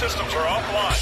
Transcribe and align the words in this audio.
systems 0.00 0.32
are 0.32 0.46
offline. 0.46 0.96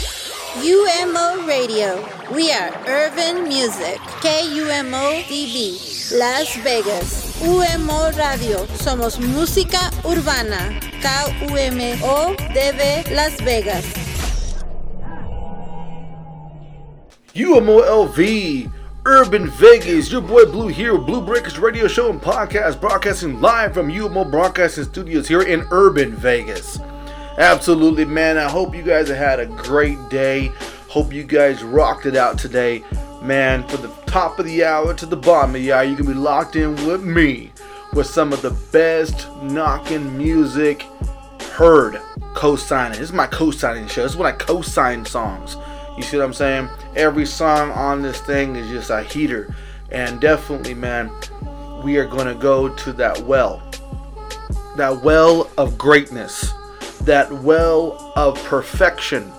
UMO 0.59 1.47
Radio. 1.47 2.05
We 2.35 2.51
are 2.51 2.73
Urban 2.89 3.45
Music. 3.45 3.97
KUMO 4.19 5.23
DB. 5.23 6.19
Las 6.19 6.57
Vegas. 6.65 7.41
UMO 7.41 8.11
Radio. 8.17 8.67
Somos 8.75 9.21
música 9.21 9.93
urbana. 10.05 10.81
KUMO 11.01 12.35
DB 12.53 13.15
Las 13.15 13.41
Vegas. 13.43 13.87
UMOLV, 17.35 18.73
Urban 19.07 19.49
Vegas, 19.49 20.11
your 20.11 20.23
boy 20.23 20.45
Blue 20.47 20.67
here, 20.67 20.97
with 20.97 21.07
BluBreakerz 21.07 21.63
Radio 21.63 21.87
Show 21.87 22.11
and 22.11 22.21
Podcast, 22.21 22.81
broadcasting 22.81 23.41
live 23.41 23.75
from 23.75 23.93
UMO 23.93 24.29
Broadcasting 24.29 24.87
Studios 24.87 25.29
here 25.29 25.43
in 25.43 25.65
Urban 25.71 26.17
Vegas. 26.17 26.81
Absolutely, 27.39 28.05
man. 28.05 28.37
I 28.37 28.49
hope 28.49 28.75
you 28.75 28.83
guys 28.83 29.09
have 29.09 29.17
had 29.17 29.39
a 29.39 29.47
great 29.47 29.97
day. 30.09 30.49
Hope 30.89 31.13
you 31.13 31.23
guys 31.23 31.63
rocked 31.63 32.05
it 32.05 32.17
out 32.17 32.37
today. 32.37 32.83
Man, 33.23 33.67
from 33.69 33.83
the 33.83 33.95
top 34.07 34.41
of 34.41 34.47
the 34.47 34.65
hour 34.65 34.93
to 34.95 35.07
the 35.07 35.17
bottom 35.17 35.51
of 35.51 35.63
the 35.63 35.73
hour, 35.73 35.85
you 35.85 35.95
can 35.95 36.07
be 36.07 36.15
locked 36.15 36.57
in 36.57 36.75
with 36.85 37.05
me 37.05 37.53
with 37.93 38.09
some 38.09 38.33
of 38.33 38.43
the 38.43 38.51
best 38.73 39.29
knocking 39.41 40.19
music 40.19 40.83
heard 41.53 42.01
co-signing. 42.35 42.99
This 42.99 43.11
is 43.11 43.13
my 43.13 43.29
co-signing 43.29 43.87
show. 43.87 44.03
This 44.03 44.13
is 44.13 44.19
when 44.19 44.33
I 44.33 44.37
co-sign 44.37 45.05
songs. 45.05 45.57
You 45.97 46.03
see 46.03 46.17
what 46.17 46.25
I'm 46.25 46.35
saying? 46.35 46.69
Every 46.97 47.27
song 47.27 47.71
on 47.71 48.03
this 48.03 48.21
thing 48.21 48.57
is 48.57 48.69
just 48.69 48.91
a 48.91 49.05
heater. 49.05 49.55
And 49.93 50.21
definitely, 50.21 50.75
man, 50.75 51.11
we 51.85 51.99
are 51.99 52.07
to 52.09 52.35
go 52.35 52.69
to 52.69 52.93
that 52.95 53.21
well. 53.21 53.63
That 54.77 55.03
well 55.03 55.49
of 55.57 55.79
greatness. 55.79 56.53
That 57.03 57.33
well 57.33 58.13
of 58.17 58.43
perfection. 58.45 59.33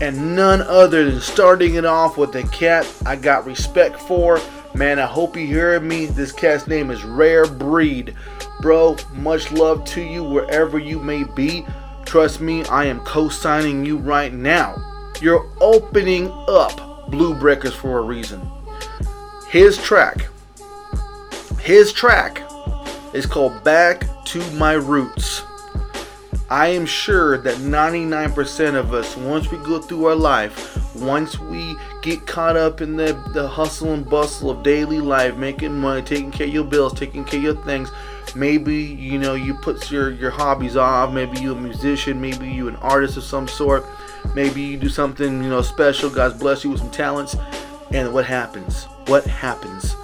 And 0.00 0.34
none 0.34 0.62
other 0.62 1.10
than 1.10 1.20
starting 1.20 1.76
it 1.76 1.84
off 1.84 2.16
with 2.16 2.34
a 2.34 2.42
cat 2.44 2.90
I 3.06 3.16
got 3.16 3.46
respect 3.46 4.00
for. 4.00 4.40
Man, 4.74 4.98
I 4.98 5.06
hope 5.06 5.36
you 5.36 5.46
hear 5.46 5.78
me. 5.80 6.06
This 6.06 6.32
cat's 6.32 6.66
name 6.66 6.90
is 6.90 7.04
Rare 7.04 7.46
Breed. 7.46 8.14
Bro, 8.60 8.96
much 9.12 9.52
love 9.52 9.84
to 9.86 10.00
you 10.00 10.24
wherever 10.24 10.78
you 10.78 10.98
may 10.98 11.24
be. 11.24 11.66
Trust 12.04 12.40
me, 12.40 12.64
I 12.66 12.84
am 12.86 13.00
co 13.00 13.28
signing 13.28 13.84
you 13.84 13.98
right 13.98 14.32
now. 14.32 14.76
You're 15.20 15.48
opening 15.60 16.28
up 16.48 16.72
BluBreakerz 17.10 17.72
for 17.72 17.98
a 17.98 18.02
reason. 18.02 18.40
His 19.48 19.76
track, 19.76 20.26
his 21.60 21.92
track 21.92 22.42
is 23.12 23.26
called 23.26 23.62
Back 23.62 24.06
to 24.26 24.50
My 24.52 24.72
Roots. 24.72 25.42
I 26.52 26.66
am 26.66 26.84
sure 26.84 27.38
that 27.38 27.56
99% 27.56 28.74
of 28.74 28.92
us, 28.92 29.16
once 29.16 29.50
we 29.50 29.56
go 29.56 29.80
through 29.80 30.04
our 30.04 30.14
life, 30.14 30.94
once 30.94 31.38
we 31.38 31.74
get 32.02 32.26
caught 32.26 32.58
up 32.58 32.82
in 32.82 32.94
the, 32.94 33.18
the 33.32 33.48
hustle 33.48 33.94
and 33.94 34.06
bustle 34.06 34.50
of 34.50 34.62
daily 34.62 35.00
life, 35.00 35.34
making 35.36 35.80
money, 35.80 36.02
taking 36.02 36.30
care 36.30 36.46
of 36.46 36.52
your 36.52 36.64
bills, 36.64 36.92
taking 36.92 37.24
care 37.24 37.38
of 37.38 37.44
your 37.44 37.64
things, 37.64 37.90
maybe 38.34 38.74
you 38.74 39.18
know 39.18 39.32
you 39.32 39.54
put 39.54 39.90
your, 39.90 40.10
your 40.10 40.30
hobbies 40.30 40.76
off, 40.76 41.10
maybe 41.14 41.40
you're 41.40 41.56
a 41.56 41.58
musician, 41.58 42.20
maybe 42.20 42.46
you 42.46 42.68
an 42.68 42.76
artist 42.76 43.16
of 43.16 43.22
some 43.22 43.48
sort, 43.48 43.86
maybe 44.34 44.60
you 44.60 44.76
do 44.76 44.90
something 44.90 45.42
you 45.42 45.48
know 45.48 45.62
special, 45.62 46.10
God's 46.10 46.38
bless 46.38 46.64
you 46.64 46.70
with 46.70 46.80
some 46.80 46.90
talents, 46.90 47.34
and 47.92 48.12
what 48.12 48.26
happens? 48.26 48.84
What 49.06 49.24
happens? 49.24 49.96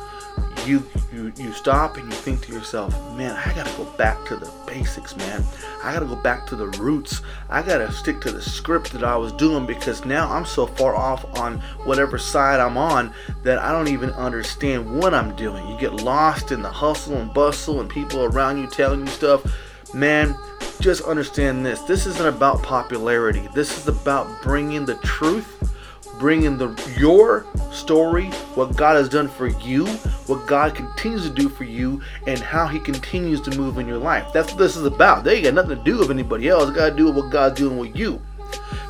You 0.65 0.83
you 1.19 1.33
you 1.37 1.53
stop 1.53 1.97
and 1.97 2.07
you 2.07 2.17
think 2.17 2.41
to 2.43 2.53
yourself, 2.53 2.93
man, 3.17 3.33
I 3.33 3.53
gotta 3.55 3.77
go 3.77 3.85
back 3.97 4.25
to 4.27 4.37
the 4.37 4.51
basics, 4.67 5.17
man. 5.17 5.43
I 5.83 5.93
gotta 5.93 6.07
go 6.07 6.17
back 6.17 6.47
to 6.47 6.57
the 6.57 6.67
roots. 6.67 7.23
I 7.51 7.63
gotta 7.63 7.91
stick 7.93 8.21
to 8.23 8.31
the 8.31 8.41
script 8.41 8.93
that 8.93 9.03
I 9.03 9.17
was 9.17 9.33
doing 9.33 9.67
because 9.67 10.05
now 10.05 10.31
I'm 10.31 10.45
so 10.45 10.67
far 10.67 10.95
off 10.95 11.25
on 11.39 11.59
whatever 11.85 12.19
side 12.19 12.61
I'm 12.61 12.77
on 12.77 13.13
that 13.43 13.59
I 13.59 13.73
don't 13.73 13.89
even 13.89 14.11
understand 14.11 14.99
what 14.99 15.15
I'm 15.15 15.35
doing. 15.37 15.67
You 15.69 15.77
get 15.79 15.95
lost 15.95 16.53
in 16.53 16.63
the 16.63 16.71
hustle 16.71 17.17
and 17.17 17.33
bustle 17.35 17.81
and 17.81 17.91
people 17.91 18.25
around 18.25 18.59
you 18.59 18.69
telling 18.69 19.01
you 19.01 19.07
stuff. 19.09 19.43
Man, 19.95 20.37
just 20.81 21.03
understand 21.03 21.67
this. 21.67 21.81
This 21.83 22.07
isn't 22.07 22.27
about 22.27 22.63
popularity. 22.63 23.49
This 23.55 23.77
is 23.79 23.89
about 23.89 24.43
bringing 24.43 24.85
the 24.85 24.97
truth 24.97 25.68
bringing 26.19 26.59
the 26.59 26.69
your 26.99 27.47
story, 27.73 28.27
what 28.55 28.77
God 28.77 28.97
has 28.97 29.09
done 29.09 29.29
for 29.29 29.49
you, 29.49 29.87
what 30.27 30.47
God 30.47 30.75
continues 30.75 31.23
to 31.25 31.31
do 31.31 31.49
for 31.49 31.65
you, 31.65 32.01
and 32.27 32.39
how 32.39 32.67
He 32.67 32.79
continues 32.79 33.41
to 33.43 33.57
move 33.57 33.79
in 33.79 33.87
your 33.87 33.99
life. 33.99 34.33
That's 34.33 34.51
what 34.51 34.59
this 34.59 34.77
is 34.77 34.85
about. 34.85 35.25
They 35.25 35.43
got 35.43 35.55
nothing 35.55 35.77
to 35.77 35.85
do 35.85 35.99
with 35.99 36.11
anybody 36.11 36.49
else. 36.49 36.71
Got 36.71 36.91
to 36.91 36.97
do 36.97 37.07
with 37.07 37.17
what 37.17 37.31
God's 37.31 37.59
doing 37.59 37.79
with 37.79 37.97
you. 37.97 38.21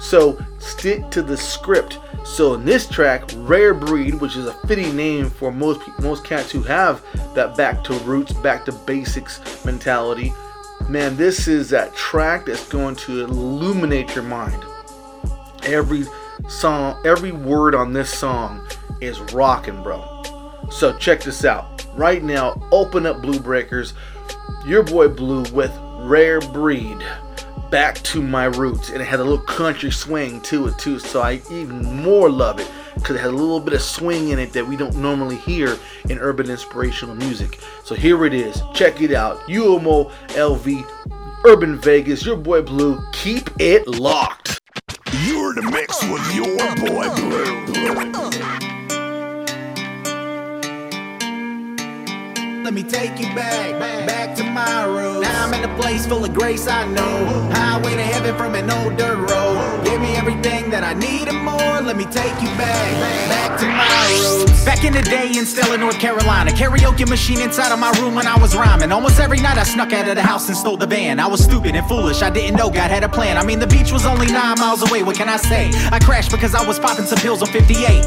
So 0.01 0.39
stick 0.59 1.11
to 1.11 1.23
the 1.23 1.37
script. 1.37 1.99
So 2.25 2.55
in 2.55 2.65
this 2.65 2.87
track, 2.89 3.25
Rare 3.37 3.75
Breed, 3.75 4.15
which 4.15 4.37
is 4.37 4.47
a 4.47 4.55
fitting 4.67 4.95
name 4.95 5.31
for 5.31 5.51
most 5.51 5.81
most 6.01 6.25
cats 6.25 6.51
who 6.51 6.63
have 6.63 7.03
that 7.35 7.57
back 7.57 7.83
to 7.85 7.95
roots, 8.01 8.33
back 8.33 8.65
to 8.67 8.73
basics 8.73 9.65
mentality. 9.65 10.33
Man, 10.89 11.17
this 11.17 11.49
is 11.49 11.69
that 11.71 11.95
track 11.95 12.47
that's 12.47 12.69
going 12.69 12.97
to 12.97 13.25
illuminate 13.25 14.15
your 14.15 14.25
mind. 14.25 14.65
Every 15.65 16.05
song, 16.49 17.01
every 17.05 17.33
word 17.33 17.75
on 17.75 17.93
this 17.93 18.11
song 18.11 18.67
is 19.01 19.21
rocking, 19.33 19.83
bro. 19.83 20.23
So 20.71 20.97
check 20.99 21.23
this 21.23 21.45
out. 21.45 21.87
Right 21.95 22.23
now, 22.23 22.61
open 22.71 23.07
up 23.07 23.17
BluBreakerz, 23.17 23.93
your 24.67 24.83
boy 24.83 25.09
Blue 25.09 25.43
with 25.53 25.77
Rare 25.99 26.41
Breed. 26.41 26.99
Back 27.71 27.97
to 27.97 28.23
my 28.23 28.45
roots, 28.45 28.89
and 28.91 29.03
it 29.03 29.05
had 29.05 29.21
a 29.21 29.25
little 29.25 29.45
country 29.45 29.91
swing 29.91 30.41
to 30.43 30.69
it 30.69 30.79
too. 30.79 30.99
So 30.99 31.21
I 31.21 31.43
even 31.51 31.83
more 32.03 32.31
love 32.31 32.61
it 32.61 32.71
because 32.95 33.17
it 33.17 33.21
had 33.21 33.31
a 33.31 33.37
little 33.37 33.61
bit 33.61 33.75
of 33.75 33.83
swing 33.83 34.31
in 34.31 34.39
it 34.39 34.53
that 34.55 34.67
we 34.67 34.77
don't 34.77 34.97
normally 34.97 35.37
hear 35.37 35.79
in 36.09 36.19
urban 36.19 36.49
inspirational 36.49 37.15
music. 37.15 37.59
So 37.85 37.95
here 37.95 38.25
it 38.25 38.33
is. 38.33 38.63
Check 38.75 39.03
it 39.03 39.13
out. 39.13 39.39
UMO 39.49 40.11
LV 40.29 41.45
Urban 41.45 41.79
Vegas. 41.79 42.25
Your 42.25 42.37
boy 42.37 42.63
Blue. 42.63 43.01
Keep 43.13 43.51
it 43.61 43.87
locked. 43.87 44.58
You're 45.25 45.53
the 45.53 45.63
mix 45.63 46.03
with 46.09 46.35
your 46.35 46.57
boy 46.77 47.09
Blue. 47.17 47.49
Let 52.63 52.73
me 52.75 52.83
take 52.83 53.19
you 53.19 53.27
back, 53.35 53.79
back 54.07 54.37
to 54.37 54.45
my 54.45 54.87
road. 54.87 55.23
Now 55.23 55.47
I'm 55.47 55.55
in 55.55 55.69
a 55.69 55.75
place 55.77 56.07
full 56.07 56.25
of 56.25 56.35
grace, 56.35 56.69
I 56.69 56.87
know. 56.87 57.25
Highway 57.53 57.97
to 57.97 58.03
heaven 58.03 58.37
from 58.37 58.55
an 58.55 58.71
old 58.71 58.97
dirt 58.97 59.17
road. 59.17 59.85
Give 59.85 60.01
me 60.01 60.15
everything 60.15 60.71
that 60.71 60.85
I 60.85 60.95
need 60.95 61.29
and 61.29 61.45
more. 61.45 61.58
Let 61.79 61.97
me 61.97 62.05
take 62.05 62.43
you 62.43 62.49
back, 62.59 63.29
back 63.31 63.61
to 63.61 63.67
my 63.67 64.21
roads. 64.23 64.65
Back 64.65 64.85
in 64.85 64.93
the 64.93 65.01
day 65.01 65.29
in 65.29 65.47
Stella, 65.47 65.79
North 65.79 65.99
Carolina, 65.99 66.51
karaoke 66.51 67.09
machine 67.09 67.41
inside 67.41 67.73
of 67.73 67.79
my 67.79 67.91
room 68.01 68.15
when 68.15 68.27
I 68.27 68.37
was 68.37 68.55
rhyming. 68.55 68.93
Almost 68.93 69.21
every 69.21 69.39
night 69.39 69.57
I 69.57 69.63
snuck 69.63 69.93
out 69.93 70.07
of 70.09 70.17
the 70.17 70.23
house 70.23 70.49
and 70.49 70.57
stole 70.57 70.77
the 70.77 70.87
van. 70.87 71.19
I 71.19 71.27
was 71.27 71.43
stupid 71.43 71.75
and 71.77 71.87
foolish, 71.89 72.21
I 72.21 72.31
didn't 72.31 72.57
know 72.57 72.69
God 72.69 72.91
had 72.91 73.05
a 73.05 73.09
plan. 73.09 73.39
I 73.39 73.45
mean, 73.45 73.59
the 73.59 73.67
beach 73.67 73.93
was 73.93 74.05
only 74.05 74.27
nine 74.27 74.59
miles 74.59 74.89
away, 74.89 75.03
what 75.03 75.17
can 75.17 75.29
I 75.29 75.37
say? 75.37 75.71
I 75.91 75.99
crashed 75.99 76.31
because 76.31 76.55
I 76.55 76.67
was 76.67 76.79
popping 76.79 77.07
some 77.07 77.19
pills 77.19 77.43
on 77.43 77.49
58. 77.49 78.05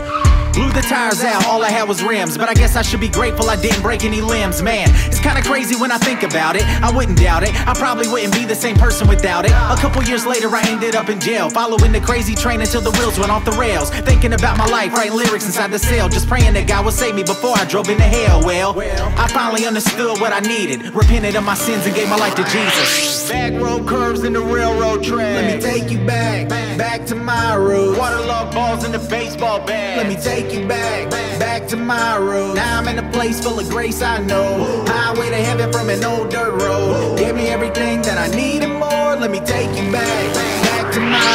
Blew 0.53 0.69
the 0.71 0.81
tires 0.81 1.23
out, 1.23 1.45
all 1.45 1.63
I 1.63 1.69
had 1.69 1.87
was 1.87 2.03
rims. 2.03 2.37
But 2.37 2.49
I 2.49 2.53
guess 2.53 2.75
I 2.75 2.81
should 2.81 2.99
be 2.99 3.07
grateful 3.07 3.49
I 3.49 3.55
didn't 3.55 3.81
break 3.81 4.03
any 4.03 4.19
limbs. 4.19 4.61
Man, 4.61 4.89
it's 5.07 5.19
kinda 5.19 5.41
crazy 5.41 5.77
when 5.77 5.91
I 5.91 5.97
think 5.97 6.23
about 6.23 6.57
it. 6.57 6.63
I 6.83 6.91
wouldn't 6.91 7.17
doubt 7.17 7.43
it, 7.43 7.55
I 7.67 7.73
probably 7.73 8.09
wouldn't 8.09 8.33
be 8.33 8.43
the 8.43 8.55
same 8.55 8.75
person 8.75 9.07
without 9.07 9.45
it. 9.45 9.51
A 9.51 9.77
couple 9.77 10.03
years 10.03 10.25
later, 10.25 10.53
I 10.53 10.61
ended 10.67 10.95
up 10.95 11.09
in 11.09 11.19
jail, 11.21 11.49
following 11.49 11.93
the 11.93 12.01
crazy 12.01 12.35
train 12.35 12.59
until 12.59 12.81
the 12.81 12.91
wheels 12.91 13.17
went 13.17 13.31
off 13.31 13.45
the 13.45 13.51
rails. 13.61 13.91
Thinking 13.91 14.33
about 14.33 14.57
my 14.57 14.65
life, 14.65 14.91
writing 14.93 15.15
lyrics 15.15 15.45
inside 15.45 15.71
the 15.71 15.79
cell, 15.79 16.09
just 16.09 16.27
praying 16.27 16.53
that 16.53 16.67
God 16.67 16.83
would 16.85 16.95
save 16.95 17.15
me 17.15 17.23
before 17.23 17.55
I 17.55 17.65
drove 17.65 17.87
into 17.89 18.03
hell. 18.03 18.43
Well, 18.43 18.77
I 18.79 19.27
finally 19.27 19.65
understood 19.67 20.19
what 20.19 20.33
I 20.33 20.39
needed, 20.39 20.93
repented 20.95 21.35
of 21.35 21.43
my 21.43 21.53
sins, 21.53 21.85
and 21.85 21.95
gave 21.95 22.09
my 22.09 22.17
life 22.17 22.35
to 22.35 22.43
Jesus. 22.45 23.29
Back 23.29 23.53
road 23.53 23.87
curves 23.87 24.23
in 24.23 24.33
the 24.33 24.41
railroad 24.41 25.03
track. 25.03 25.35
Let 25.37 25.55
me 25.55 25.61
take 25.61 25.91
you 25.91 25.99
back, 26.05 26.49
back 26.49 27.05
to 27.07 27.15
my 27.15 27.53
roots. 27.53 27.99
Waterlogged 27.99 28.53
balls 28.55 28.83
in 28.83 28.91
the 28.91 28.99
baseball 28.99 29.59
bag. 29.65 29.97
Let 29.97 30.07
me 30.07 30.15
take 30.15 30.51
you 30.53 30.67
back, 30.67 31.11
back 31.39 31.67
to 31.67 31.77
my 31.77 32.15
roots. 32.15 32.55
Now 32.55 32.79
I'm 32.79 32.87
in 32.87 32.97
a 32.97 33.11
place 33.11 33.39
full 33.43 33.59
of 33.59 33.69
grace, 33.69 34.01
I 34.01 34.17
know. 34.19 34.83
Highway 34.87 35.29
to 35.29 35.35
heaven 35.35 35.71
from 35.71 35.89
an 35.89 36.03
old 36.03 36.29
dirt 36.29 36.53
road. 36.61 37.17
Give 37.17 37.35
me 37.35 37.47
everything 37.47 38.01
that 38.01 38.17
I 38.17 38.35
need 38.35 38.63
and 38.63 38.73
more. 38.73 39.15
Let 39.15 39.29
me 39.29 39.39
take 39.39 39.69
you 39.77 39.91
back, 39.91 40.33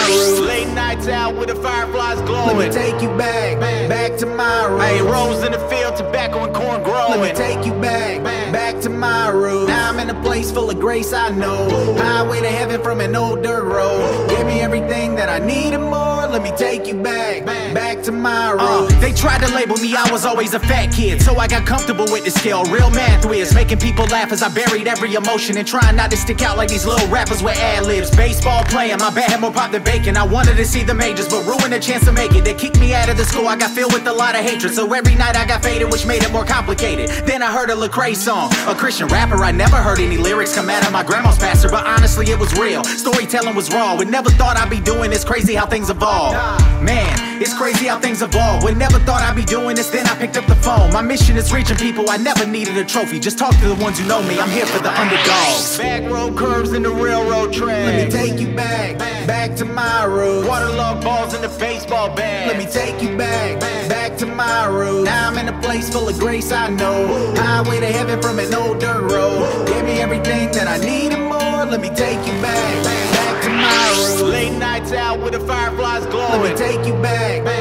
back 0.07 0.19
roots. 0.19 0.41
Late 0.41 0.75
nights 0.75 1.09
out 1.09 1.37
with 1.37 1.49
the 1.49 1.55
fireflies 1.57 2.21
glowing. 2.23 2.57
Let 2.57 2.69
me 2.69 2.75
take 2.75 3.03
you 3.03 3.09
back, 3.17 3.61
back 3.61 4.17
to 4.19 4.27
my 4.27 4.67
roots. 4.67 4.85
Hey, 4.85 5.03
rose 5.03 5.45
in 5.45 5.53
the 5.53 5.59
field, 5.69 5.97
tobacco 5.97 6.45
and 6.45 6.55
corn 6.55 6.83
growing. 6.83 7.21
Let 7.21 7.21
me 7.21 7.33
take 7.37 7.67
you 7.67 7.73
back, 7.81 8.23
back 8.53 8.81
to 8.83 8.91
my 8.91 9.29
roots. 9.29 9.69
Now 9.69 9.91
I'm 9.91 9.99
in 9.99 10.11
a 10.11 10.23
place 10.23 10.51
full 10.51 10.71
of 10.71 10.79
grace, 10.79 11.13
I 11.13 11.31
know. 11.31 11.69
Highway 11.97 12.41
to 12.41 12.49
heaven 12.49 12.83
from 12.83 13.01
an 13.01 13.15
old 13.17 13.43
dirt 13.43 13.65
road. 13.65 14.29
Give 14.31 14.47
me 14.47 14.61
everything 14.61 15.17
that 15.17 15.29
I 15.29 15.45
need 15.45 15.75
and 15.75 15.85
more. 15.85 16.27
Let 16.27 16.43
me 16.43 16.53
take 16.57 16.87
you 16.87 16.95
back, 16.95 17.45
back 17.45 17.66
to 18.07 18.13
my 18.13 18.51
roots. 18.51 18.95
Uh. 18.95 19.01
they 19.01 19.13
tried 19.13 19.43
to 19.43 19.53
label 19.53 19.77
me, 19.79 19.95
I 19.97 20.09
was 20.13 20.25
always 20.25 20.55
a 20.55 20.61
fat 20.61 20.93
kid. 20.93 21.21
So 21.21 21.37
I 21.37 21.49
got 21.49 21.67
comfortable 21.67 22.07
with 22.11 22.25
the 22.25 22.31
scale. 22.31 22.63
Real 22.65 22.91
math 22.91 23.27
whiz, 23.27 23.53
making 23.53 23.79
people 23.79 24.05
laugh 24.07 24.31
as 24.31 24.43
I 24.43 24.49
buried 24.49 24.87
every 24.87 25.15
emotion 25.15 25.57
and 25.59 25.67
trying 25.67 25.97
not 25.97 26.11
to 26.13 26.17
stick 26.17 26.41
out 26.43 26.57
like 26.57 26.69
these 26.69 26.87
little 26.87 27.09
rappers 27.09 27.43
with 27.43 27.59
ad 27.59 27.85
libs. 27.85 28.15
Baseball 28.15 28.63
playing, 28.65 28.99
my 28.99 29.11
bat 29.11 29.31
had 29.31 29.41
more 29.41 29.53
pop 29.53 29.73
than 29.73 29.83
bacon. 29.83 30.17
I 30.17 30.25
wanted 30.25 30.57
to 30.57 30.65
see 30.65 30.85
the 30.85 30.95
majors, 30.95 31.29
but 31.29 31.45
ruined 31.45 31.73
the 31.73 31.81
chance 31.81 32.05
to 32.05 32.13
make 32.13 32.35
it. 32.35 32.45
They 32.45 32.55
kicked 32.55 32.79
me 32.79 32.95
out 32.95 33.09
of 33.09 33.17
the 33.17 33.25
school, 33.25 33.49
I 33.49 33.57
got 33.57 33.73
filled 33.73 33.93
with 33.93 34.07
a 34.07 34.13
lot 34.13 34.37
of 34.37 34.43
hatred. 34.43 34.73
So 34.73 34.93
every 34.93 35.17
night 35.17 35.37
I 35.37 35.45
got 35.45 35.65
faded, 35.65 35.91
which 35.91 36.07
made 36.07 36.23
it 36.23 36.33
more 36.33 36.45
complicated. 36.45 37.11
Then 37.27 37.43
I 37.43 37.51
heard 37.53 37.71
a 37.71 37.75
Lecrae 37.75 38.15
song, 38.15 38.53
a 38.69 38.75
Christian 38.75 39.09
rapper. 39.09 39.43
I 39.43 39.51
never 39.51 39.77
heard 39.77 39.99
any 39.99 40.17
lyrics 40.17 40.55
come 40.55 40.71
out 40.71 40.87
of 40.87 40.93
my 40.93 41.03
grandma's 41.03 41.39
pastor, 41.39 41.69
but 41.69 41.85
honestly, 41.85 42.27
it 42.31 42.39
was 42.39 42.57
real. 42.57 42.85
Storytelling 42.85 43.57
was 43.57 43.69
raw. 43.75 43.97
We 43.97 44.05
never 44.05 44.31
thought 44.31 44.57
I'd 44.57 44.71
be 44.71 44.81
doing 44.81 45.11
this. 45.11 45.25
Crazy 45.25 45.55
how 45.55 45.67
things 45.67 45.91
evolve. 45.91 46.35
Man, 46.81 47.43
it's 47.43 47.53
crazy 47.53 47.87
how 47.87 47.96
things 48.01 48.23
evolve. 48.23 48.65
We 48.65 48.75
never 48.75 48.99
thought 49.01 49.23
I'd 49.23 49.37
be 49.37 49.45
doing 49.45 49.77
this. 49.77 49.91
Then 49.91 50.07
I 50.07 50.15
picked 50.17 50.37
up 50.37 50.47
the 50.47 50.55
phone. 50.57 50.93
My 50.93 51.03
mission 51.03 51.37
is 51.37 51.53
reaching 51.53 51.77
people. 51.77 52.11
I 52.11 52.17
never 52.17 52.47
needed 52.47 52.77
a 52.77 52.85
trophy. 52.85 53.19
Just 53.19 53.39
talk 53.39 53.55
to 53.61 53.69
the 53.69 53.75
ones 53.83 53.99
who 53.99 54.07
know 54.07 54.23
me. 54.23 54.39
I'm 54.39 54.51
here 54.51 54.67
for 54.67 54.83
the 54.83 54.93
underdogs. 55.01 55.79
Back 55.79 56.11
road 56.11 56.37
curves 56.37 56.73
in 56.73 56.83
the 56.83 56.91
railroad 56.91 57.53
tracks. 57.53 57.87
Let 57.87 58.05
me 58.05 58.11
take 58.11 58.41
you 58.41 58.55
back, 58.55 58.99
back 59.27 59.57
to 59.57 59.65
my 59.65 60.05
roots. 60.05 60.49
Waterlogged 60.49 61.05
balls 61.05 61.35
in 61.35 61.43
the 61.43 61.49
baseball 61.59 62.15
bag. 62.15 62.49
Let 62.49 62.59
me 62.59 62.67
take 62.67 63.03
you 63.03 63.17
back, 63.17 63.61
back 63.89 64.17
to 64.19 64.27
my 64.27 64.67
roots. 64.67 65.07
Now 65.07 65.29
I'm 65.29 65.39
in 65.39 65.49
a 65.49 65.61
place 65.61 65.91
full 65.91 66.09
of 66.09 66.19
grace. 66.19 66.53
I 66.53 66.69
know 66.69 67.35
highway 67.37 67.81
to 67.81 67.87
heaven 67.87 68.21
from 68.21 68.39
an 68.39 68.53
old 68.55 68.81
dirt 68.81 69.11
road. 69.11 69.67
Give 69.67 69.85
me 69.85 70.01
everything 70.01 70.51
that 70.53 70.69
I 70.69 70.79
need 70.85 71.13
and 71.13 71.25
more. 71.25 71.65
Let 71.67 71.81
me 71.81 71.89
take 71.91 72.25
you 72.27 72.33
back, 72.43 72.85
back 72.85 73.43
to 73.45 73.51
my 73.51 73.89
roots. 73.99 74.23
Late 74.23 74.57
nights 74.59 74.93
out 74.93 75.21
with 75.21 75.33
the 75.33 75.41
fireflies 75.41 76.07
glowing. 76.07 76.43
Let 76.43 76.53
me 76.53 76.57
take 76.57 76.87
you 76.87 76.95
back, 77.03 77.45
back 77.45 77.56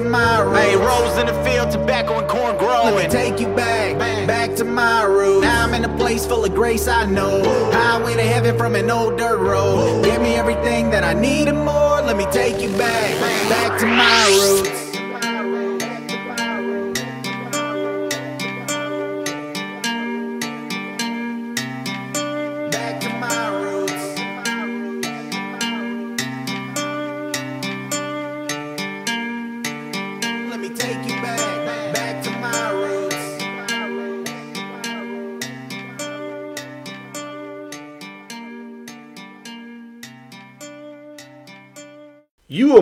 my 0.00 0.40
roots. 0.40 0.58
Hey, 0.58 0.76
rose 0.76 1.18
in 1.18 1.26
the 1.26 1.44
field, 1.44 1.70
tobacco 1.70 2.18
and 2.18 2.28
corn 2.28 2.56
growing. 2.56 2.94
Let 2.94 3.04
me 3.04 3.10
take 3.10 3.40
you 3.40 3.48
back, 3.54 3.98
back 4.26 4.54
to 4.56 4.64
my 4.64 5.04
roots. 5.04 5.42
Now 5.42 5.64
I'm 5.64 5.74
in 5.74 5.84
a 5.84 5.96
place 5.96 6.26
full 6.26 6.44
of 6.44 6.54
grace. 6.54 6.88
I 6.88 7.06
know 7.06 7.42
highway 7.72 8.14
to 8.14 8.22
heaven 8.22 8.56
from 8.56 8.74
an 8.74 8.90
old 8.90 9.18
dirt 9.18 9.38
road. 9.38 10.04
Give 10.04 10.20
me 10.20 10.34
everything 10.34 10.90
that 10.90 11.04
I 11.04 11.14
need 11.14 11.48
and 11.48 11.58
more. 11.58 12.00
Let 12.02 12.16
me 12.16 12.26
take 12.30 12.60
you 12.60 12.68
back, 12.76 13.20
back 13.48 13.78
to 13.80 13.86
my 13.86 14.26
roots. 14.40 14.85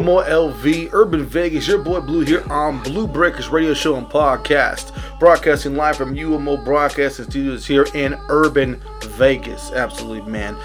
UMO 0.05 0.23
LV, 0.23 0.91
Urban 0.93 1.25
Vegas, 1.25 1.67
your 1.67 1.79
boy 1.79 1.99
Blue 1.99 2.27
here 2.27 2.45
on 2.53 2.85
BluBreakerz 2.85 3.51
Radio 3.51 3.73
Show 3.73 3.97
and 3.97 4.07
Podcast, 4.07 4.93
broadcasting 5.19 5.77
live 5.77 5.97
from 5.97 6.15
UMO 6.15 6.63
Broadcasting 6.63 7.25
Studios 7.25 7.65
here 7.65 7.87
in 7.95 8.15
Urban 8.29 8.79
Vegas. 9.01 9.73
Absolutely, 9.73 10.31
man. 10.31 10.59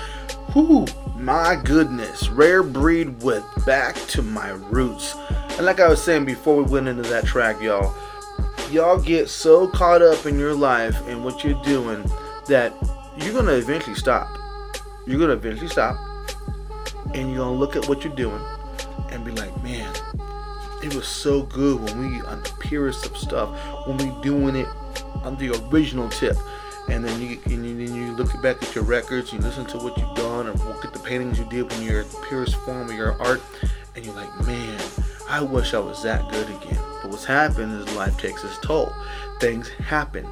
Whoo, 0.54 0.86
my 1.16 1.58
goodness, 1.64 2.28
rare 2.28 2.64
breed 2.64 3.24
with 3.24 3.46
Back 3.66 3.96
to 4.08 4.22
My 4.22 4.50
Roots. 4.50 5.16
And 5.52 5.66
like 5.66 5.80
I 5.80 5.88
was 5.88 6.04
saying 6.04 6.26
before 6.26 6.62
we 6.62 6.70
went 6.70 6.90
into 6.90 7.04
that 7.04 7.26
track, 7.26 7.62
y'all, 7.62 7.96
y'all 8.70 9.00
get 9.00 9.30
so 9.30 9.70
caught 9.70 10.02
up 10.02 10.26
in 10.26 10.38
your 10.38 10.54
life 10.54 11.00
and 11.08 11.24
what 11.24 11.46
you're 11.46 11.64
doing 11.64 12.04
that 12.50 12.74
you're 13.16 13.34
gonna 13.34 13.54
eventually 13.54 13.96
stop. 13.96 14.28
You're 15.08 15.18
gonna 15.18 15.32
eventually 15.32 15.70
stop, 15.70 15.96
and 17.14 17.30
you're 17.30 17.38
gonna 17.38 17.58
look 17.58 17.78
at 17.78 17.88
what 17.88 18.04
you're 18.04 18.16
doing 18.16 18.42
and 19.12 19.26
be 19.26 19.32
like, 19.32 19.64
man, 19.64 19.94
it 20.84 20.94
was 20.96 21.08
so 21.08 21.44
good 21.44 21.82
when 21.82 22.00
we 22.00 22.22
on 22.22 22.42
the 22.42 22.54
purest 22.60 23.06
of 23.06 23.18
stuff, 23.18 23.50
when 23.86 23.98
we 23.98 24.22
doing 24.22 24.56
it 24.56 24.68
on 25.24 25.36
the 25.38 25.50
original 25.72 26.10
tip. 26.10 26.38
And 26.90 27.06
then 27.06 27.22
you 27.22 27.40
and 27.46 27.66
you, 27.66 27.86
then 27.86 27.96
you 27.96 28.12
look 28.14 28.42
back 28.42 28.64
at 28.64 28.74
your 28.74 28.84
records, 28.84 29.32
you 29.32 29.40
listen 29.40 29.66
to 29.68 29.78
what 29.78 29.98
you've 29.98 30.16
done, 30.16 30.48
or 30.48 30.54
look 30.54 30.86
at 30.86 30.94
the 30.94 31.00
paintings 31.00 31.38
you 31.38 31.46
did 31.46 31.70
when 31.70 31.84
you're 31.84 32.02
at 32.02 32.10
the 32.10 32.18
purest 32.28 32.56
form 32.56 32.90
of 32.90 32.96
your 32.96 33.14
art, 33.22 33.42
and 33.96 34.04
you're 34.04 34.16
like, 34.16 34.48
man, 34.48 34.80
I 35.30 35.42
wish 35.42 35.76
I 35.76 35.80
was 35.80 36.02
that 36.04 36.32
good 36.32 36.50
again. 36.50 36.82
But 37.02 37.12
what's 37.12 37.26
happened 37.26 37.80
is 37.80 37.96
life 37.96 38.18
takes 38.18 38.44
its 38.44 38.58
toll. 38.60 38.92
Things 39.40 39.70
happen. 39.70 40.28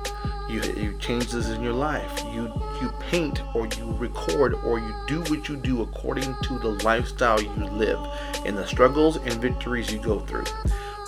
You 0.49 0.61
you 0.61 0.97
changes 0.99 1.49
in 1.49 1.61
your 1.61 1.73
life. 1.73 2.23
You 2.33 2.51
you 2.81 2.89
paint 2.99 3.41
or 3.53 3.67
you 3.67 3.91
record 3.93 4.53
or 4.53 4.79
you 4.79 4.95
do 5.07 5.19
what 5.23 5.49
you 5.49 5.57
do 5.57 5.81
according 5.81 6.35
to 6.43 6.59
the 6.59 6.79
lifestyle 6.83 7.41
you 7.41 7.49
live 7.49 7.99
and 8.45 8.57
the 8.57 8.65
struggles 8.65 9.17
and 9.17 9.33
victories 9.33 9.91
you 9.91 9.99
go 9.99 10.19
through. 10.19 10.45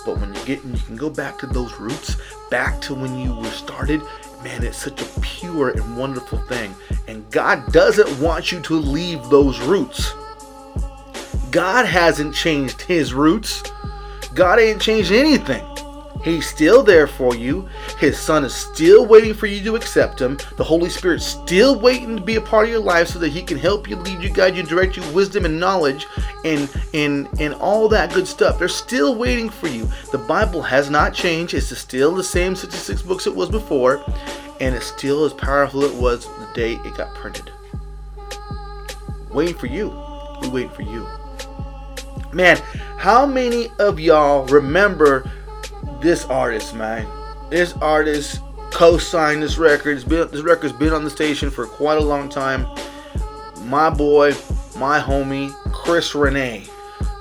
But 0.04 0.18
when 0.18 0.34
you 0.34 0.44
get 0.44 0.64
you 0.64 0.78
can 0.86 0.96
go 0.96 1.08
back 1.08 1.38
to 1.38 1.46
those 1.46 1.72
roots, 1.80 2.16
back 2.50 2.80
to 2.82 2.94
when 2.94 3.18
you 3.18 3.34
were 3.34 3.50
started, 3.50 4.02
man, 4.42 4.62
it's 4.62 4.78
such 4.78 5.00
a 5.00 5.20
pure 5.20 5.70
and 5.70 5.96
wonderful 5.96 6.38
thing. 6.40 6.74
And 7.08 7.28
God 7.30 7.72
doesn't 7.72 8.20
want 8.20 8.52
you 8.52 8.60
to 8.60 8.74
leave 8.74 9.22
those 9.30 9.58
roots. 9.60 10.12
God 11.50 11.86
hasn't 11.86 12.34
changed 12.34 12.82
his 12.82 13.12
roots. 13.12 13.62
God 14.34 14.60
ain't 14.60 14.80
changed 14.80 15.12
anything. 15.12 15.64
He's 16.22 16.48
still 16.48 16.82
there 16.82 17.06
for 17.06 17.34
you. 17.34 17.68
His 17.98 18.18
son 18.18 18.44
is 18.44 18.54
still 18.54 19.06
waiting 19.06 19.32
for 19.32 19.46
you 19.46 19.62
to 19.64 19.76
accept 19.76 20.20
him. 20.20 20.38
The 20.56 20.64
Holy 20.64 20.90
Spirit's 20.90 21.24
still 21.24 21.80
waiting 21.80 22.16
to 22.16 22.22
be 22.22 22.36
a 22.36 22.40
part 22.40 22.66
of 22.66 22.70
your 22.70 22.80
life 22.80 23.08
so 23.08 23.18
that 23.20 23.30
he 23.30 23.42
can 23.42 23.56
help 23.56 23.88
you, 23.88 23.96
lead 23.96 24.22
you, 24.22 24.28
guide 24.28 24.54
you, 24.54 24.62
direct 24.62 24.96
you, 24.96 25.12
wisdom 25.12 25.46
and 25.46 25.58
knowledge 25.58 26.06
and 26.44 26.68
and 26.92 27.28
and 27.40 27.54
all 27.54 27.88
that 27.88 28.12
good 28.12 28.26
stuff. 28.26 28.58
They're 28.58 28.68
still 28.68 29.14
waiting 29.14 29.48
for 29.48 29.68
you. 29.68 29.88
The 30.12 30.18
Bible 30.18 30.62
has 30.62 30.90
not 30.90 31.14
changed. 31.14 31.54
It's 31.54 31.76
still 31.76 32.14
the 32.14 32.24
same 32.24 32.54
66 32.54 33.02
books 33.02 33.26
it 33.26 33.34
was 33.34 33.48
before, 33.48 34.04
and 34.60 34.74
it's 34.74 34.86
still 34.86 35.24
as 35.24 35.32
powerful 35.32 35.84
it 35.84 35.94
was 35.94 36.26
the 36.26 36.48
day 36.54 36.74
it 36.74 36.96
got 36.96 37.14
printed. 37.14 37.50
Waiting 39.30 39.54
for 39.54 39.66
you. 39.66 39.88
We 40.42 40.48
waiting 40.48 40.70
for 40.70 40.82
you. 40.82 41.06
Man, 42.32 42.58
how 42.96 43.26
many 43.26 43.68
of 43.78 43.98
y'all 43.98 44.46
remember 44.46 45.30
this 46.00 46.24
artist, 46.26 46.74
man? 46.74 47.06
This 47.50 47.74
artist 47.74 48.40
co-signed 48.70 49.42
this 49.42 49.58
record. 49.58 49.96
It's 49.96 50.04
been, 50.04 50.28
this 50.30 50.42
record's 50.42 50.72
been 50.72 50.92
on 50.92 51.04
the 51.04 51.10
station 51.10 51.50
for 51.50 51.66
quite 51.66 51.98
a 51.98 52.02
long 52.02 52.28
time. 52.28 52.66
My 53.64 53.90
boy, 53.90 54.32
my 54.76 55.00
homie, 55.00 55.52
Chris 55.72 56.14
Rene. 56.14 56.66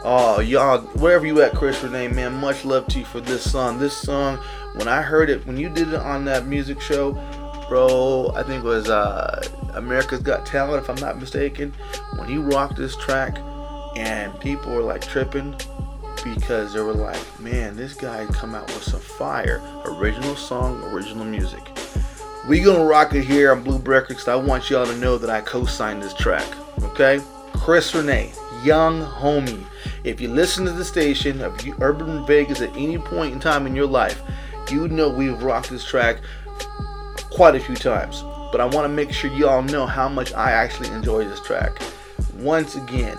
Oh, 0.04 0.40
y'all, 0.40 0.80
wherever 1.00 1.26
you 1.26 1.42
at, 1.42 1.54
Chris 1.54 1.84
Rene, 1.84 2.08
man, 2.10 2.34
much 2.36 2.64
love 2.64 2.88
to 2.88 3.00
you 3.00 3.06
for 3.06 3.20
this 3.20 3.50
song. 3.50 3.80
This 3.80 3.96
song, 3.96 4.38
when 4.76 4.88
I 4.88 5.02
heard 5.02 5.30
it, 5.30 5.46
when 5.46 5.58
you 5.58 5.70
did 5.70 5.90
it 5.90 6.00
on 6.00 6.26
that 6.26 6.46
music 6.48 6.80
show, 6.80 7.14
bro, 7.68 8.32
I 8.36 8.44
think 8.44 8.64
it 8.64 8.68
was 8.68 8.90
uh, 8.90 9.44
America's 9.74 10.22
Got 10.22 10.46
Talent, 10.46 10.84
if 10.84 10.90
I'm 10.90 10.96
not 10.96 11.20
mistaken. 11.20 11.74
When 12.18 12.30
you 12.30 12.42
rocked 12.42 12.78
this 12.78 12.96
track, 12.96 13.38
and 13.96 14.40
people 14.40 14.74
were 14.74 14.82
like 14.82 15.02
tripping 15.02 15.56
because 16.24 16.74
they 16.74 16.82
were 16.82 16.94
like, 16.94 17.40
man, 17.40 17.76
this 17.76 17.94
guy 17.94 18.26
come 18.28 18.56
out 18.56 18.68
with 18.68 18.84
some 18.84 19.00
fire. 19.00 19.62
Original 19.86 20.36
song, 20.36 20.84
original 20.86 21.26
music. 21.26 21.62
We 22.48 22.60
gonna 22.62 22.86
rock 22.86 23.14
it 23.14 23.24
here 23.24 23.52
on 23.52 23.64
Blue 23.64 23.78
Records. 23.78 24.28
I 24.28 24.36
want 24.36 24.70
y'all 24.70 24.86
to 24.86 24.98
know 24.98 25.18
that 25.18 25.30
I 25.30 25.42
co-signed 25.42 26.02
this 26.02 26.14
track. 26.14 26.48
Okay? 26.84 27.22
Chris 27.54 27.94
Rene, 27.94 28.32
young 28.64 29.02
homie. 29.02 29.64
If 30.04 30.22
you 30.22 30.30
listen 30.30 30.66
to 30.66 30.72
the 30.72 30.86
station 30.86 31.42
of 31.42 31.60
Urban 31.82 32.26
Vegas 32.26 32.62
at 32.62 32.76
any 32.76 32.98
point 32.98 33.34
in 33.34 33.40
time 33.40 33.68
in 33.68 33.76
your 33.76 33.88
life, 33.88 34.22
you 34.72 34.88
know 34.88 35.10
we've 35.10 35.42
rocked 35.42 35.70
this 35.70 35.86
track 35.86 36.22
quite 37.30 37.56
a 37.56 37.60
few 37.60 37.76
times. 37.76 38.24
But 38.52 38.62
I 38.62 38.66
want 38.66 38.86
to 38.86 38.90
make 38.90 39.12
sure 39.12 39.32
y'all 39.34 39.62
know 39.62 39.86
how 39.86 40.10
much 40.10 40.34
I 40.34 40.52
actually 40.52 40.90
enjoy 40.90 41.26
this 41.26 41.42
track. 41.42 41.80
Once 42.38 42.76
again, 42.76 43.18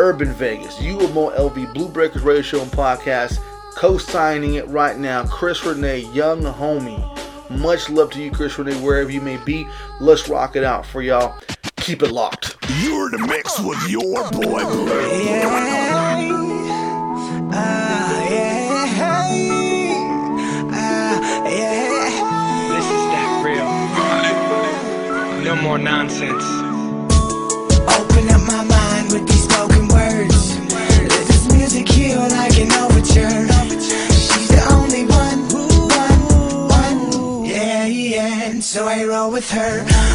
Urban 0.00 0.32
Vegas, 0.32 0.78
UMO 0.78 1.30
LV 1.36 1.74
BluBreakerz 1.74 2.24
Radio 2.24 2.40
Show 2.40 2.62
and 2.62 2.70
Podcast, 2.72 3.38
co-signing 3.76 4.54
it 4.54 4.66
right 4.68 4.96
now. 4.96 5.26
Chris 5.26 5.62
Rene, 5.62 5.98
young 6.14 6.40
homie. 6.40 6.98
Much 7.50 7.90
love 7.90 8.10
to 8.12 8.22
you, 8.22 8.30
Chris 8.30 8.58
Rene, 8.58 8.80
wherever 8.80 9.10
you 9.10 9.20
may 9.20 9.36
be. 9.44 9.66
Let's 10.00 10.26
rock 10.26 10.56
it 10.56 10.64
out 10.64 10.86
for 10.86 11.02
y'all. 11.02 11.38
Keep 11.76 12.02
it 12.02 12.12
locked. 12.12 12.56
You're 12.80 13.14
in 13.14 13.20
the 13.20 13.26
mix 13.26 13.60
with 13.60 13.90
your 13.90 14.30
boy 14.30 14.64
Blue. 14.70 14.86
This 22.70 22.86
is 22.86 23.04
that 23.12 23.42
real. 23.44 23.68
No 25.44 25.60
more 25.60 25.76
nonsense. 25.76 26.69
With 39.40 39.50
her. 39.52 40.09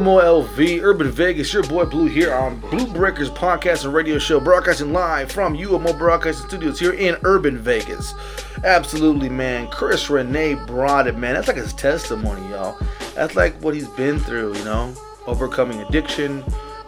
UMO 0.00 0.18
LV, 0.18 0.82
Urban 0.82 1.10
Vegas, 1.10 1.52
your 1.52 1.62
boy 1.62 1.84
Blue 1.84 2.06
here 2.06 2.32
on 2.32 2.58
BluBreakerz 2.62 3.28
podcast 3.36 3.84
and 3.84 3.92
radio 3.92 4.18
show, 4.18 4.40
broadcasting 4.40 4.94
live 4.94 5.30
from 5.30 5.54
UMO 5.54 5.92
Broadcasting 5.92 6.48
Studios 6.48 6.80
here 6.80 6.94
in 6.94 7.18
Urban 7.22 7.58
Vegas. 7.58 8.14
Absolutely, 8.64 9.28
man. 9.28 9.68
Chris 9.68 10.08
Rene 10.08 10.54
brought 10.66 11.06
it, 11.06 11.18
man. 11.18 11.34
That's 11.34 11.48
like 11.48 11.58
his 11.58 11.74
testimony, 11.74 12.40
y'all. 12.48 12.78
That's 13.14 13.36
like 13.36 13.54
what 13.62 13.74
he's 13.74 13.88
been 13.88 14.18
through, 14.18 14.56
you 14.56 14.64
know, 14.64 14.94
overcoming 15.26 15.82
addiction, 15.82 16.44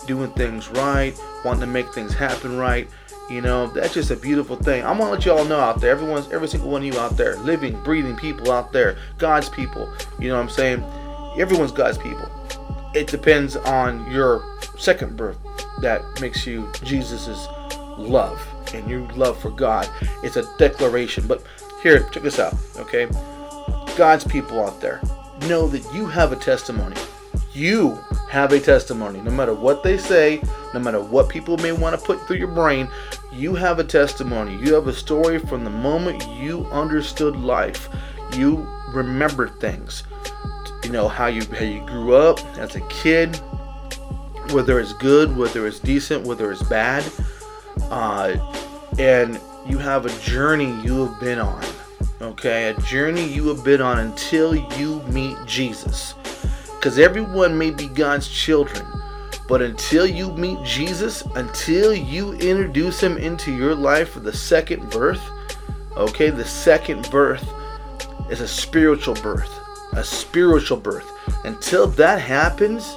doing 0.07 0.31
things 0.31 0.71
right, 0.71 1.15
wanting 1.45 1.61
to 1.61 1.67
make 1.67 1.93
things 1.93 2.15
happen 2.15 2.57
right. 2.57 2.89
You 3.29 3.43
know, 3.43 3.67
that's 3.67 3.93
just 3.93 4.11
a 4.11 4.17
beautiful 4.17 4.57
thing. 4.57 4.87
I'm 4.87 4.97
gonna 4.97 5.11
let 5.11 5.27
you 5.27 5.33
all 5.33 5.45
know 5.45 5.61
out 5.61 5.83
there, 5.83 5.91
everyone's 5.91 6.33
every 6.33 6.49
single 6.49 6.71
one 6.71 6.81
of 6.81 6.95
you 6.95 6.99
out 6.99 7.19
there, 7.19 7.37
living, 7.41 7.79
breathing 7.83 8.17
people 8.17 8.51
out 8.51 8.73
there, 8.73 8.97
God's 9.19 9.51
people. 9.51 9.93
You 10.19 10.29
know 10.29 10.37
what 10.37 10.45
I'm 10.45 10.49
saying? 10.49 10.83
Everyone's 11.37 11.73
God's 11.73 11.99
people 11.99 12.31
it 12.95 13.07
depends 13.07 13.57
on 13.57 14.11
your 14.11 14.45
second 14.79 15.17
birth 15.17 15.39
that 15.81 16.03
makes 16.21 16.47
you 16.47 16.71
Jesus's 16.85 17.49
love 17.99 18.41
and 18.75 18.89
your 18.89 19.01
love 19.13 19.39
for 19.41 19.51
God. 19.51 19.89
It's 20.23 20.37
a 20.37 20.45
declaration. 20.59 21.27
But 21.27 21.43
here, 21.83 22.09
check 22.11 22.23
this 22.23 22.39
out, 22.39 22.55
okay? 22.77 23.07
God's 23.97 24.25
people 24.25 24.65
out 24.65 24.81
there 24.81 25.01
know 25.49 25.67
that 25.69 25.83
you 25.95 26.07
have 26.07 26.33
a 26.33 26.37
testimony. 26.37 26.97
You 27.53 27.99
have 28.31 28.53
a 28.53 28.61
testimony. 28.61 29.21
No 29.21 29.31
matter 29.31 29.55
what 29.55 29.83
they 29.83 29.99
say, 29.99 30.43
no 30.73 30.81
matter 30.81 31.01
what 31.01 31.29
people 31.29 31.59
may 31.59 31.73
want 31.73 31.99
to 31.99 32.07
put 32.07 32.21
through 32.27 32.37
your 32.37 32.49
brain, 32.49 32.89
you 33.33 33.55
have 33.55 33.79
a 33.79 33.85
testimony. 33.85 34.57
You 34.57 34.75
have 34.75 34.87
a 34.87 34.93
story 34.93 35.39
from 35.39 35.65
the 35.65 35.71
moment 35.71 36.27
you 36.29 36.67
understood 36.67 37.37
life. 37.37 37.89
You 38.35 38.67
remembered 38.95 39.59
things 39.61 40.05
you 40.85 40.91
know 40.91 41.09
how 41.09 41.27
you 41.27 41.43
how 41.55 41.65
you 41.65 41.81
grew 41.87 42.15
up 42.15 42.39
as 42.59 42.75
a 42.77 42.81
kid 42.89 43.37
whether 44.51 44.81
it's 44.81 44.93
good 44.95 45.37
whether 45.37 45.67
it's 45.67 45.79
decent 45.79 46.27
whether 46.27 46.51
it's 46.51 46.63
bad 46.65 47.05
uh, 47.91 48.37
and 48.99 49.41
you 49.67 49.79
have 49.79 50.07
a 50.07 50.21
journey 50.21 50.71
you 50.83 51.07
have 51.07 51.21
been 51.21 51.39
on 51.39 51.65
okay? 52.21 52.71
A 52.71 52.81
journey 52.83 53.25
you 53.25 53.49
have 53.49 53.65
been 53.65 53.81
on 53.81 53.99
until 53.99 54.55
you 54.55 55.03
meet 55.09 55.37
jesus. 55.47 56.15
Because 56.77 56.99
everyone 56.99 57.57
may 57.57 57.71
be 57.71 57.89
god's 57.89 58.29
children 58.29 58.85
but 59.49 59.61
until 59.61 60.07
you 60.07 60.33
meet 60.33 60.63
jesus 60.65 61.23
until 61.35 61.93
you 61.93 62.33
introduce 62.35 63.01
him 63.01 63.17
into 63.19 63.53
your 63.55 63.75
life 63.75 64.11
for 64.11 64.21
the 64.21 64.33
second 64.33 64.89
birth 64.91 65.23
okay? 65.97 66.31
The 66.31 66.45
second 66.45 67.11
birth 67.11 67.47
is 68.31 68.41
a 68.41 68.49
spiritual 68.49 69.15
birth 69.15 69.62
a 69.93 70.05
spiritual 70.05 70.79
birth. 70.79 71.11
Until 71.45 71.87
that 71.89 72.21
happens, 72.21 72.97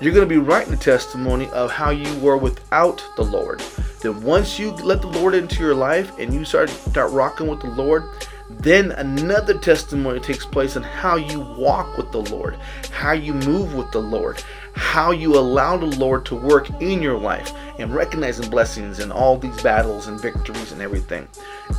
you're 0.00 0.12
going 0.12 0.26
to 0.26 0.26
be 0.26 0.38
writing 0.38 0.70
the 0.70 0.76
testimony 0.76 1.48
of 1.50 1.70
how 1.70 1.90
you 1.90 2.18
were 2.20 2.36
without 2.36 3.04
the 3.16 3.24
Lord. 3.24 3.60
Then 4.00 4.22
once 4.22 4.58
you 4.58 4.70
let 4.70 5.00
the 5.00 5.08
Lord 5.08 5.34
into 5.34 5.60
your 5.60 5.74
life 5.74 6.16
and 6.18 6.32
you 6.32 6.44
start 6.44 6.70
start 6.70 7.10
rocking 7.10 7.48
with 7.48 7.60
the 7.60 7.70
Lord, 7.70 8.04
then 8.48 8.92
another 8.92 9.58
testimony 9.58 10.20
takes 10.20 10.46
place 10.46 10.76
on 10.76 10.82
how 10.82 11.16
you 11.16 11.40
walk 11.40 11.96
with 11.96 12.12
the 12.12 12.22
Lord, 12.22 12.56
how 12.90 13.12
you 13.12 13.34
move 13.34 13.74
with 13.74 13.90
the 13.90 14.00
Lord, 14.00 14.42
how 14.78 15.10
you 15.10 15.36
allow 15.36 15.76
the 15.76 15.86
Lord 15.86 16.24
to 16.26 16.36
work 16.36 16.70
in 16.80 17.02
your 17.02 17.18
life 17.18 17.52
and 17.80 17.92
recognizing 17.92 18.48
blessings 18.48 19.00
and 19.00 19.12
all 19.12 19.36
these 19.36 19.60
battles 19.60 20.06
and 20.06 20.20
victories 20.20 20.70
and 20.70 20.80
everything. 20.80 21.26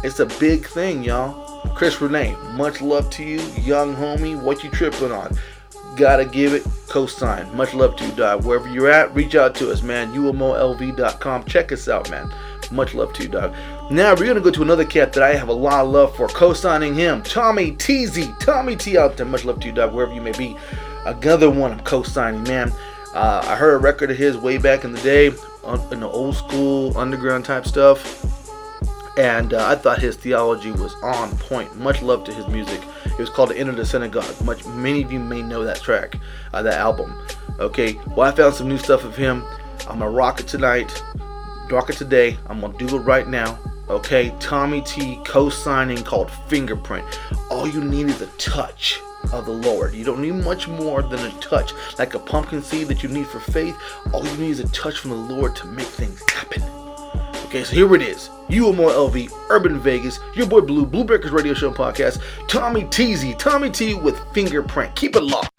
It's 0.03 0.19
a 0.19 0.25
big 0.25 0.67
thing, 0.67 1.03
y'all. 1.03 1.65
Chris 1.75 2.01
Rene, 2.01 2.35
much 2.55 2.81
love 2.81 3.09
to 3.11 3.23
you, 3.23 3.39
young 3.61 3.95
homie. 3.95 4.39
What 4.39 4.65
you 4.65 4.69
tripping 4.69 5.13
on? 5.13 5.37
Gotta 5.95 6.25
give 6.25 6.53
it 6.53 6.63
cosign. 6.87 7.53
Much 7.53 7.73
love 7.73 7.95
to 7.95 8.05
you, 8.05 8.11
dog. 8.11 8.43
Wherever 8.43 8.67
you're 8.69 8.91
at, 8.91 9.15
reach 9.15 9.33
out 9.33 9.55
to 9.55 9.71
us, 9.71 9.81
man. 9.81 10.13
UMOLV.com. 10.13 11.45
Check 11.45 11.71
us 11.71 11.87
out, 11.87 12.09
man. 12.11 12.29
Much 12.69 12.93
love 12.93 13.13
to 13.13 13.23
you, 13.23 13.29
dog. 13.29 13.55
Now 13.89 14.13
we're 14.13 14.27
gonna 14.27 14.41
go 14.41 14.51
to 14.51 14.61
another 14.61 14.85
cat 14.85 15.13
that 15.13 15.23
I 15.23 15.33
have 15.35 15.47
a 15.47 15.53
lot 15.53 15.85
of 15.85 15.91
love 15.91 16.15
for. 16.15 16.27
Co-signing 16.27 16.95
him, 16.95 17.23
Tommy 17.23 17.71
TZ. 17.71 18.27
Tommy 18.39 18.75
T 18.75 18.97
out 18.97 19.15
there. 19.15 19.25
Much 19.25 19.45
love 19.45 19.61
to 19.61 19.67
you, 19.67 19.73
dog. 19.73 19.93
Wherever 19.93 20.13
you 20.13 20.21
may 20.21 20.33
be. 20.33 20.57
Another 21.09 21.49
one 21.49 21.71
I'm 21.71 21.79
co-signing, 21.81 22.43
man. 22.43 22.71
Uh, 23.13 23.43
I 23.45 23.55
heard 23.55 23.73
a 23.73 23.77
record 23.77 24.11
of 24.11 24.17
his 24.17 24.37
way 24.37 24.57
back 24.57 24.83
in 24.83 24.91
the 24.91 25.01
day, 25.01 25.31
uh, 25.63 25.87
in 25.91 26.01
the 26.01 26.07
old 26.07 26.35
school 26.35 26.95
underground 26.97 27.45
type 27.45 27.65
stuff 27.65 28.25
and 29.19 29.53
uh, 29.53 29.67
I 29.67 29.75
thought 29.75 29.99
his 29.99 30.15
theology 30.15 30.71
was 30.71 30.95
on 31.03 31.37
point. 31.39 31.77
Much 31.77 32.01
love 32.01 32.23
to 32.23 32.33
his 32.33 32.47
music. 32.47 32.81
It 33.05 33.19
was 33.19 33.29
called 33.29 33.49
The 33.49 33.57
"Enter 33.57 33.73
the 33.73 33.85
Synagogue." 33.85 34.41
Much, 34.45 34.65
many 34.65 35.03
of 35.03 35.11
you 35.11 35.19
may 35.19 35.41
know 35.41 35.65
that 35.65 35.81
track, 35.81 36.15
uh, 36.53 36.61
that 36.61 36.75
album. 36.75 37.13
Okay, 37.59 37.99
well 38.15 38.21
I 38.21 38.31
found 38.31 38.55
some 38.55 38.69
new 38.69 38.77
stuff 38.77 39.03
of 39.03 39.17
him. 39.17 39.43
I'm 39.89 39.99
gonna 39.99 40.09
rock 40.09 40.39
it 40.39 40.47
tonight, 40.47 41.03
rock 41.69 41.89
it 41.89 41.97
today. 41.97 42.37
I'm 42.47 42.61
gonna 42.61 42.77
do 42.77 42.95
it 42.95 42.99
right 42.99 43.27
now. 43.27 43.59
Okay, 43.89 44.35
Tommy 44.39 44.81
T 44.81 45.19
co-signing 45.25 46.03
called 46.03 46.29
Fingerprint. 46.47 47.05
All 47.49 47.67
you 47.67 47.83
need 47.83 48.05
is 48.05 48.21
a 48.21 48.27
touch 48.37 49.01
of 49.33 49.47
the 49.47 49.51
Lord. 49.51 49.95
You 49.95 50.05
don't 50.05 50.21
need 50.21 50.35
much 50.35 50.67
more 50.67 51.01
than 51.01 51.19
a 51.25 51.31
touch, 51.39 51.73
like 51.97 52.13
a 52.13 52.19
pumpkin 52.19 52.61
seed 52.61 52.87
that 52.89 53.01
you 53.01 53.09
need 53.09 53.25
for 53.25 53.39
faith. 53.39 53.75
All 54.13 54.23
you 54.23 54.37
need 54.37 54.51
is 54.51 54.59
a 54.59 54.67
touch 54.69 54.99
from 54.99 55.09
the 55.09 55.17
Lord 55.17 55.55
to 55.55 55.65
make 55.65 55.87
things 55.87 56.21
happen. 56.29 56.61
Okay, 57.45 57.63
so 57.63 57.73
here 57.75 57.95
it 57.95 58.03
is. 58.03 58.29
UMO 58.49 58.89
LV, 58.91 59.31
Urban 59.49 59.79
Vegas, 59.79 60.19
your 60.35 60.45
boy 60.45 60.61
Blue, 60.61 60.85
BluBreakerz 60.85 61.31
Radio 61.31 61.55
Show 61.55 61.69
and 61.69 61.75
Podcast, 61.75 62.21
Tommy 62.47 62.83
TZ, 62.91 63.35
Tommy 63.39 63.71
T 63.71 63.95
with 63.95 64.19
Fingerprint. 64.35 64.95
Keep 64.95 65.15
it 65.15 65.23
locked. 65.23 65.49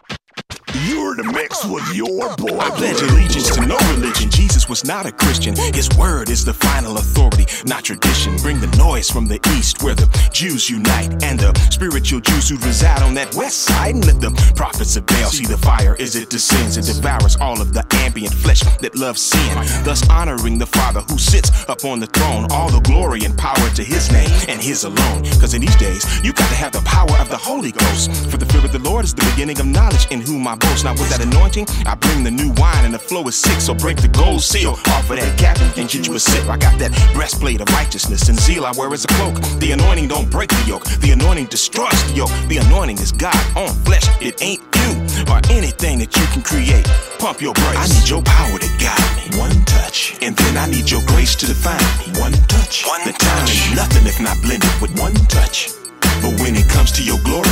You're 0.86 1.16
the 1.16 1.24
mix 1.24 1.64
with 1.64 1.92
your 1.92 2.36
boy. 2.36 2.58
I 2.58 2.70
pledge 2.70 3.02
allegiance 3.02 3.56
to 3.56 3.66
no 3.66 3.76
religion. 3.94 4.30
Was 4.70 4.84
not 4.84 5.04
a 5.04 5.10
Christian. 5.10 5.56
His 5.74 5.90
word 5.98 6.30
is 6.30 6.44
the 6.44 6.54
final 6.54 6.98
authority, 6.98 7.44
not 7.66 7.82
tradition. 7.82 8.36
Bring 8.36 8.60
the 8.60 8.68
noise 8.78 9.10
from 9.10 9.26
the 9.26 9.40
east 9.58 9.82
where 9.82 9.96
the 9.96 10.06
Jews 10.32 10.70
unite 10.70 11.10
and 11.24 11.40
the 11.40 11.52
spiritual 11.72 12.20
Jews 12.20 12.48
who 12.48 12.56
reside 12.58 13.02
on 13.02 13.14
that 13.14 13.34
west 13.34 13.62
side. 13.62 13.96
And 13.96 14.06
let 14.06 14.20
the 14.20 14.30
prophets 14.54 14.94
of 14.94 15.06
Baal 15.06 15.30
see 15.30 15.44
the 15.44 15.58
fire 15.58 15.96
as 15.98 16.14
it 16.14 16.30
descends 16.30 16.76
and 16.76 16.86
devours 16.86 17.34
all 17.34 17.60
of 17.60 17.74
the 17.74 17.84
ambient 18.06 18.32
flesh 18.32 18.60
that 18.78 18.94
loves 18.94 19.20
sin. 19.20 19.56
Thus 19.82 20.08
honoring 20.08 20.58
the 20.58 20.66
Father 20.66 21.00
who 21.00 21.18
sits 21.18 21.50
upon 21.68 21.98
the 21.98 22.06
throne. 22.06 22.46
All 22.52 22.70
the 22.70 22.78
glory 22.78 23.24
and 23.24 23.36
power 23.36 23.68
to 23.70 23.82
his 23.82 24.12
name 24.12 24.30
and 24.46 24.60
his 24.60 24.84
alone. 24.84 25.24
Cause 25.40 25.52
in 25.52 25.62
these 25.62 25.76
days, 25.82 26.06
you 26.22 26.32
got 26.32 26.48
to 26.48 26.54
have 26.54 26.70
the 26.70 26.82
power 26.82 27.18
of 27.18 27.28
the 27.28 27.36
Holy 27.36 27.72
Ghost. 27.72 28.12
For 28.30 28.36
the 28.36 28.46
fear 28.46 28.64
of 28.64 28.70
the 28.70 28.78
Lord 28.78 29.04
is 29.04 29.14
the 29.14 29.28
beginning 29.34 29.58
of 29.58 29.66
knowledge 29.66 30.06
in 30.12 30.20
whom 30.20 30.46
I 30.46 30.54
boast. 30.54 30.84
Now 30.84 30.92
with 30.92 31.10
that 31.10 31.20
anointing, 31.26 31.66
I 31.86 31.96
bring 31.96 32.22
the 32.22 32.30
new 32.30 32.52
wine 32.52 32.84
and 32.84 32.94
the 32.94 33.00
flow 33.00 33.26
is 33.26 33.34
sick. 33.34 33.60
So 33.60 33.74
break 33.74 33.96
the 33.96 34.06
gold 34.06 34.42
seal 34.42 34.59
off 34.66 35.10
of 35.10 35.16
that 35.16 35.38
cap 35.38 35.58
and 35.60 35.88
get 35.88 36.06
you 36.06 36.14
a 36.14 36.20
sip. 36.20 36.48
I 36.48 36.56
got 36.56 36.78
that 36.78 36.92
breastplate 37.14 37.60
of 37.60 37.68
righteousness 37.72 38.28
and 38.28 38.38
zeal 38.38 38.64
I 38.64 38.72
wear 38.76 38.92
as 38.92 39.04
a 39.04 39.08
cloak. 39.08 39.36
The 39.58 39.72
anointing 39.72 40.08
don't 40.08 40.30
break 40.30 40.50
the 40.50 40.64
yoke. 40.66 40.84
The 41.00 41.12
anointing 41.12 41.46
destroys 41.46 41.96
the 42.08 42.14
yoke. 42.14 42.32
The 42.48 42.58
anointing 42.58 42.98
is 42.98 43.12
God 43.12 43.36
on 43.56 43.72
flesh. 43.84 44.06
It 44.20 44.42
ain't 44.42 44.60
you 44.76 44.90
or 45.32 45.40
anything 45.50 45.98
that 46.00 46.16
you 46.16 46.24
can 46.32 46.42
create. 46.42 46.84
Pump 47.18 47.40
your 47.40 47.54
brakes. 47.54 47.78
I 47.78 47.86
need 47.88 48.08
your 48.08 48.22
power 48.22 48.58
to 48.58 48.70
guide 48.76 49.10
me. 49.16 49.38
One 49.38 49.64
touch. 49.64 50.18
And 50.20 50.36
then 50.36 50.56
I 50.56 50.66
need 50.66 50.90
your 50.90 51.02
grace 51.06 51.34
to 51.36 51.46
define 51.46 51.80
me. 52.00 52.20
One 52.20 52.32
touch. 52.48 52.84
One 52.86 53.04
the 53.04 53.12
time 53.12 53.44
is 53.44 53.74
nothing 53.74 54.06
if 54.06 54.20
not 54.20 54.36
blended 54.42 54.72
with 54.80 54.92
one 54.98 55.14
touch. 55.28 55.72
But 56.20 56.36
when 56.40 56.54
it 56.56 56.68
comes 56.68 56.92
to 56.92 57.02
your 57.02 57.18
glory, 57.24 57.48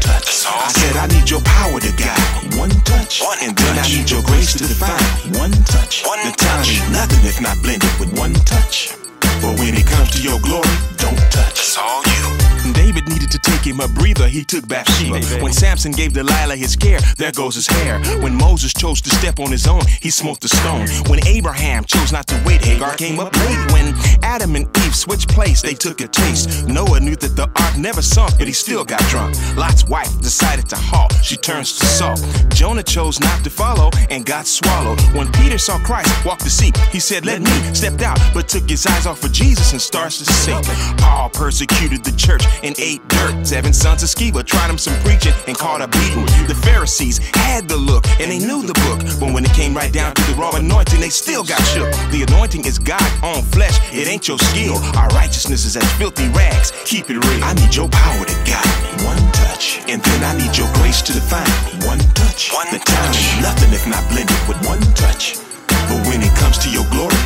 touch. 0.00 0.46
I 0.46 0.68
said 0.72 0.96
I 0.96 1.06
need 1.06 1.30
your 1.30 1.40
power 1.42 1.78
to 1.80 1.92
guide. 1.92 2.56
One 2.58 2.70
touch. 2.84 3.22
One 3.22 3.38
and 3.42 3.56
then 3.56 3.78
I 3.78 3.86
need 3.86 4.10
your 4.10 4.22
grace 4.22 4.52
to 4.54 4.66
define. 4.66 4.98
One 5.38 5.52
touch. 5.68 6.04
One 6.06 6.18
the 6.24 6.32
time 6.36 6.62
is 6.62 6.80
nothing 6.90 7.24
if 7.24 7.40
not 7.40 7.60
blended 7.62 7.92
with 8.00 8.16
one 8.18 8.34
touch. 8.48 8.96
But 9.42 9.58
when 9.58 9.74
it 9.74 9.86
comes 9.86 10.10
to 10.12 10.22
your 10.22 10.40
glory, 10.40 10.76
don't 10.96 11.20
touch. 11.30 11.60
It's 11.60 11.76
all 11.78 12.02
you. 12.04 12.39
David 12.72 13.08
needed 13.08 13.30
to 13.30 13.38
take 13.38 13.62
him 13.66 13.80
a 13.80 13.88
breather, 13.88 14.28
he 14.28 14.44
took 14.44 14.66
Bathsheba. 14.66 15.20
When 15.42 15.52
Samson 15.52 15.92
gave 15.92 16.12
Delilah 16.12 16.56
his 16.56 16.76
care, 16.76 17.00
there 17.16 17.32
goes 17.32 17.54
his 17.54 17.66
hair. 17.66 17.98
When 18.22 18.34
Moses 18.34 18.72
chose 18.72 19.00
to 19.02 19.10
step 19.10 19.40
on 19.40 19.50
his 19.50 19.66
own, 19.66 19.82
he 20.00 20.10
smote 20.10 20.40
the 20.40 20.48
stone. 20.48 20.86
When 21.08 21.24
Abraham 21.26 21.84
chose 21.84 22.12
not 22.12 22.26
to 22.28 22.42
wait, 22.46 22.64
Hagar 22.64 22.96
came 22.96 23.20
up 23.20 23.34
late. 23.36 23.72
When 23.72 23.94
Adam 24.22 24.56
and 24.56 24.66
Eve 24.84 24.94
switched 24.94 25.28
place, 25.28 25.62
they 25.62 25.74
took 25.74 26.00
a 26.00 26.08
taste. 26.08 26.66
Noah 26.66 27.00
knew 27.00 27.16
that 27.16 27.36
the 27.36 27.48
ark 27.62 27.78
never 27.78 28.02
sunk, 28.02 28.38
but 28.38 28.46
he 28.46 28.52
still 28.52 28.84
got 28.84 29.00
drunk. 29.10 29.36
Lot's 29.56 29.86
wife 29.86 30.20
decided 30.20 30.68
to 30.70 30.76
halt, 30.76 31.12
she 31.22 31.36
turns 31.36 31.78
to 31.78 31.86
salt. 31.86 32.20
Jonah 32.50 32.82
chose 32.82 33.20
not 33.20 33.42
to 33.44 33.50
follow 33.50 33.90
and 34.10 34.24
got 34.24 34.46
swallowed. 34.46 35.00
When 35.14 35.30
Peter 35.32 35.58
saw 35.58 35.78
Christ 35.78 36.10
walk 36.24 36.38
the 36.40 36.50
sea, 36.50 36.72
he 36.90 37.00
said, 37.00 37.24
Let 37.24 37.42
me, 37.42 37.50
stepped 37.74 38.02
out, 38.02 38.18
but 38.34 38.48
took 38.48 38.68
his 38.68 38.86
eyes 38.86 39.06
off 39.06 39.24
of 39.24 39.32
Jesus 39.32 39.72
and 39.72 39.80
starts 39.80 40.18
to 40.18 40.24
sink. 40.24 40.64
Paul 40.98 41.30
persecuted 41.30 42.04
the 42.04 42.12
church 42.12 42.42
and 42.62 42.78
ate 42.78 43.06
dirt. 43.08 43.46
Seven 43.46 43.72
sons 43.72 44.02
of 44.02 44.08
Sceva 44.08 44.44
tried 44.44 44.70
him 44.70 44.78
some 44.78 44.94
preaching 45.02 45.34
and 45.46 45.56
caught 45.56 45.80
a 45.80 45.88
beating. 45.88 46.26
The 46.46 46.54
Pharisees 46.54 47.18
had 47.34 47.68
the 47.68 47.76
look 47.76 48.06
and 48.20 48.30
they 48.30 48.38
knew 48.38 48.62
the 48.62 48.74
book, 48.86 49.00
but 49.20 49.32
when 49.32 49.44
it 49.44 49.52
came 49.52 49.74
right 49.74 49.92
down 49.92 50.14
to 50.14 50.22
the 50.22 50.34
raw 50.34 50.50
anointing, 50.54 51.00
they 51.00 51.10
still 51.10 51.44
got 51.44 51.60
shook. 51.72 51.90
The 52.10 52.24
anointing 52.28 52.64
is 52.64 52.78
God 52.78 53.02
on 53.22 53.42
flesh, 53.42 53.78
it 53.92 54.08
ain't 54.08 54.28
your 54.28 54.38
skill. 54.38 54.76
Our 54.96 55.08
righteousness 55.08 55.64
is 55.64 55.76
as 55.76 55.92
filthy 55.94 56.28
rags. 56.28 56.72
Keep 56.84 57.10
it 57.10 57.24
real. 57.24 57.44
I 57.44 57.54
need 57.54 57.74
your 57.74 57.88
power 57.88 58.24
to 58.24 58.36
guide 58.44 58.66
me. 58.82 59.04
One 59.04 59.32
touch, 59.32 59.80
and 59.88 60.02
then 60.02 60.20
I 60.24 60.36
need 60.36 60.56
your 60.56 60.70
grace 60.74 61.02
to 61.02 61.12
define 61.12 61.48
me. 61.66 61.86
One 61.86 61.98
touch. 62.14 62.52
One 62.52 62.68
the 62.70 62.78
time 62.78 63.10
is 63.10 63.42
nothing 63.42 63.72
if 63.72 63.86
not 63.86 64.02
blended 64.10 64.36
with 64.48 64.58
one 64.66 64.80
touch. 64.94 65.38
But 65.88 66.06
when 66.06 66.22
it 66.22 66.34
comes 66.36 66.58
to 66.58 66.70
your 66.70 66.84
glory, 66.90 67.16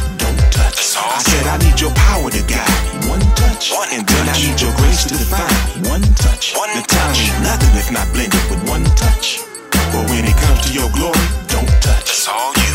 touch. 0.54 0.94
I 0.96 1.18
said 1.18 1.46
I 1.50 1.58
need 1.58 1.80
your 1.80 1.90
power 2.06 2.30
to 2.30 2.42
guide 2.46 2.78
me. 2.94 3.10
One 3.10 3.26
touch. 3.34 3.74
One 3.74 3.90
and 3.90 4.06
then 4.06 4.28
I 4.30 4.34
need 4.38 4.60
your 4.62 4.74
grace 4.78 5.02
to 5.10 5.14
define 5.18 5.50
me. 5.82 5.90
One 5.90 6.06
touch. 6.14 6.54
One 6.54 6.70
the 6.70 6.86
time 6.86 7.12
is 7.12 7.34
nothing 7.42 7.74
if 7.74 7.90
not 7.90 8.06
blended 8.14 8.44
with 8.48 8.62
one 8.70 8.84
touch. 8.94 9.42
But 9.90 10.06
when 10.10 10.24
it 10.24 10.36
comes 10.38 10.60
to 10.66 10.72
your 10.72 10.90
glory, 10.94 11.26
don't 11.50 11.68
touch. 11.82 12.08
It's 12.14 12.28
all 12.28 12.54
you. 12.54 12.74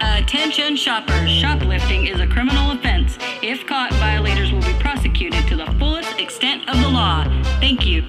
Attention 0.00 0.76
shoppers, 0.76 1.30
shoplifting 1.30 2.06
is 2.06 2.18
a 2.20 2.26
criminal 2.26 2.72
offense. 2.72 3.18
If 3.42 3.66
caught, 3.66 3.92
violators 3.94 4.52
will 4.52 4.62
be 4.62 4.74
prosecuted 4.80 5.46
to 5.48 5.56
the 5.56 5.66
fullest 5.78 6.18
extent 6.18 6.68
of 6.68 6.80
the 6.80 6.88
law. 6.88 7.24
Thank 7.60 7.86
you. 7.86 8.04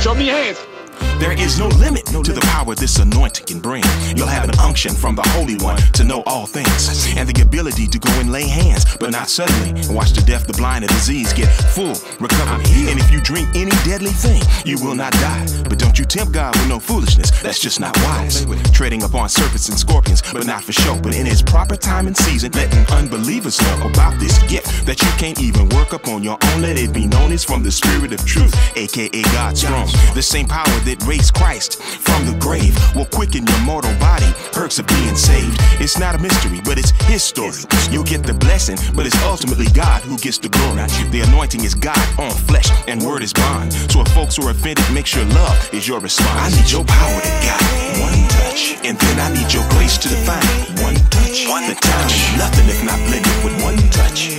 Show 0.00 0.14
me 0.14 0.26
your 0.26 0.36
hands. 0.36 0.79
There 1.20 1.32
is 1.32 1.58
no 1.58 1.68
limit 1.68 2.06
to 2.06 2.32
the 2.32 2.40
power 2.40 2.74
this 2.74 2.98
anointing 2.98 3.46
can 3.46 3.60
bring. 3.60 3.84
You'll 4.16 4.26
have 4.26 4.48
an 4.48 4.58
unction 4.58 4.94
from 4.94 5.14
the 5.14 5.22
Holy 5.36 5.56
One 5.56 5.76
to 5.92 6.02
know 6.02 6.22
all 6.26 6.46
things, 6.46 7.14
and 7.16 7.28
the 7.28 7.42
ability 7.42 7.86
to 7.88 7.98
go 7.98 8.10
and 8.20 8.32
lay 8.32 8.48
hands, 8.48 8.84
but 8.98 9.10
not 9.10 9.28
suddenly. 9.28 9.72
Watch 9.94 10.12
the 10.12 10.22
deaf, 10.22 10.46
the 10.46 10.54
blind, 10.54 10.84
and 10.84 10.90
the 10.90 10.94
disease 10.94 11.32
get 11.32 11.48
full 11.76 11.94
recovery. 12.20 12.64
And 12.90 12.98
if 12.98 13.10
you 13.12 13.20
drink 13.20 13.48
any 13.54 13.70
deadly 13.84 14.10
thing, 14.10 14.42
you 14.64 14.78
will 14.84 14.94
not 14.94 15.12
die. 15.12 15.46
But 15.68 15.78
don't 15.78 15.98
you 15.98 16.04
tempt 16.04 16.32
God 16.32 16.56
with 16.56 16.68
no 16.68 16.78
foolishness. 16.78 17.30
That's 17.42 17.58
just 17.58 17.80
not 17.80 17.96
wise. 17.98 18.46
Treading 18.72 19.02
upon 19.02 19.28
serpents 19.28 19.68
and 19.68 19.78
scorpions, 19.78 20.22
but 20.32 20.46
not 20.46 20.64
for 20.64 20.72
show. 20.72 20.98
But 21.00 21.14
in 21.14 21.26
His 21.26 21.42
proper 21.42 21.76
time 21.76 22.06
and 22.06 22.16
season, 22.16 22.52
letting 22.52 22.84
unbelievers 22.94 23.60
know 23.60 23.88
about 23.88 24.18
this 24.18 24.38
gift 24.44 24.86
that 24.86 25.00
you 25.02 25.08
can't 25.18 25.40
even 25.40 25.68
work 25.70 25.92
up 25.92 26.08
on 26.08 26.22
your 26.22 26.38
own. 26.42 26.62
Let 26.62 26.78
it 26.78 26.92
be 26.92 27.06
known 27.06 27.32
it's 27.32 27.44
from 27.44 27.62
the 27.62 27.72
Spirit 27.72 28.12
of 28.12 28.24
Truth, 28.24 28.54
aka 28.76 29.22
God's 29.32 29.62
throne. 29.62 29.88
The 30.14 30.22
same 30.22 30.48
power 30.48 30.78
that 30.84 31.02
raised 31.10 31.34
Christ 31.34 31.82
from 31.82 32.24
the 32.24 32.38
grave 32.38 32.78
will 32.94 33.10
quicken 33.10 33.44
your 33.44 33.60
mortal 33.66 33.92
body. 33.98 34.30
Perks 34.52 34.78
of 34.78 34.86
being 34.86 35.16
saved. 35.16 35.58
It's 35.82 35.98
not 35.98 36.14
a 36.14 36.18
mystery, 36.18 36.60
but 36.64 36.78
it's 36.78 36.92
His 37.10 37.24
story. 37.24 37.66
You'll 37.90 38.06
get 38.06 38.22
the 38.22 38.34
blessing, 38.34 38.78
but 38.94 39.06
it's 39.06 39.18
ultimately 39.24 39.66
God 39.74 40.02
who 40.02 40.16
gets 40.18 40.38
the 40.38 40.48
glory. 40.48 40.86
The 41.10 41.26
anointing 41.26 41.64
is 41.64 41.74
God 41.74 41.98
on 42.16 42.30
flesh, 42.30 42.70
and 42.86 43.02
word 43.02 43.22
is 43.22 43.32
bond. 43.32 43.72
So 43.90 44.02
if 44.02 44.08
folks 44.14 44.38
are 44.38 44.50
offended, 44.50 44.86
make 44.94 45.06
sure 45.06 45.24
love 45.34 45.58
is 45.74 45.88
your 45.88 45.98
response. 45.98 46.46
I 46.46 46.48
need 46.54 46.70
your 46.70 46.84
power 46.84 47.18
to 47.26 47.32
guide 47.42 47.66
me. 47.74 48.06
One 48.06 48.22
touch, 48.38 48.78
and 48.86 48.94
then 48.96 49.16
I 49.18 49.28
need 49.34 49.50
your 49.52 49.66
grace 49.74 49.98
to 49.98 50.08
define 50.08 50.46
me. 50.46 50.86
One 50.86 50.98
touch. 51.10 51.48
One 51.50 51.66
the 51.66 51.74
time 51.74 52.06
is 52.06 52.22
nothing 52.38 52.66
if 52.70 52.80
not 52.86 52.98
blended 53.10 53.36
with 53.42 53.56
one 53.66 53.82
touch. 53.90 54.30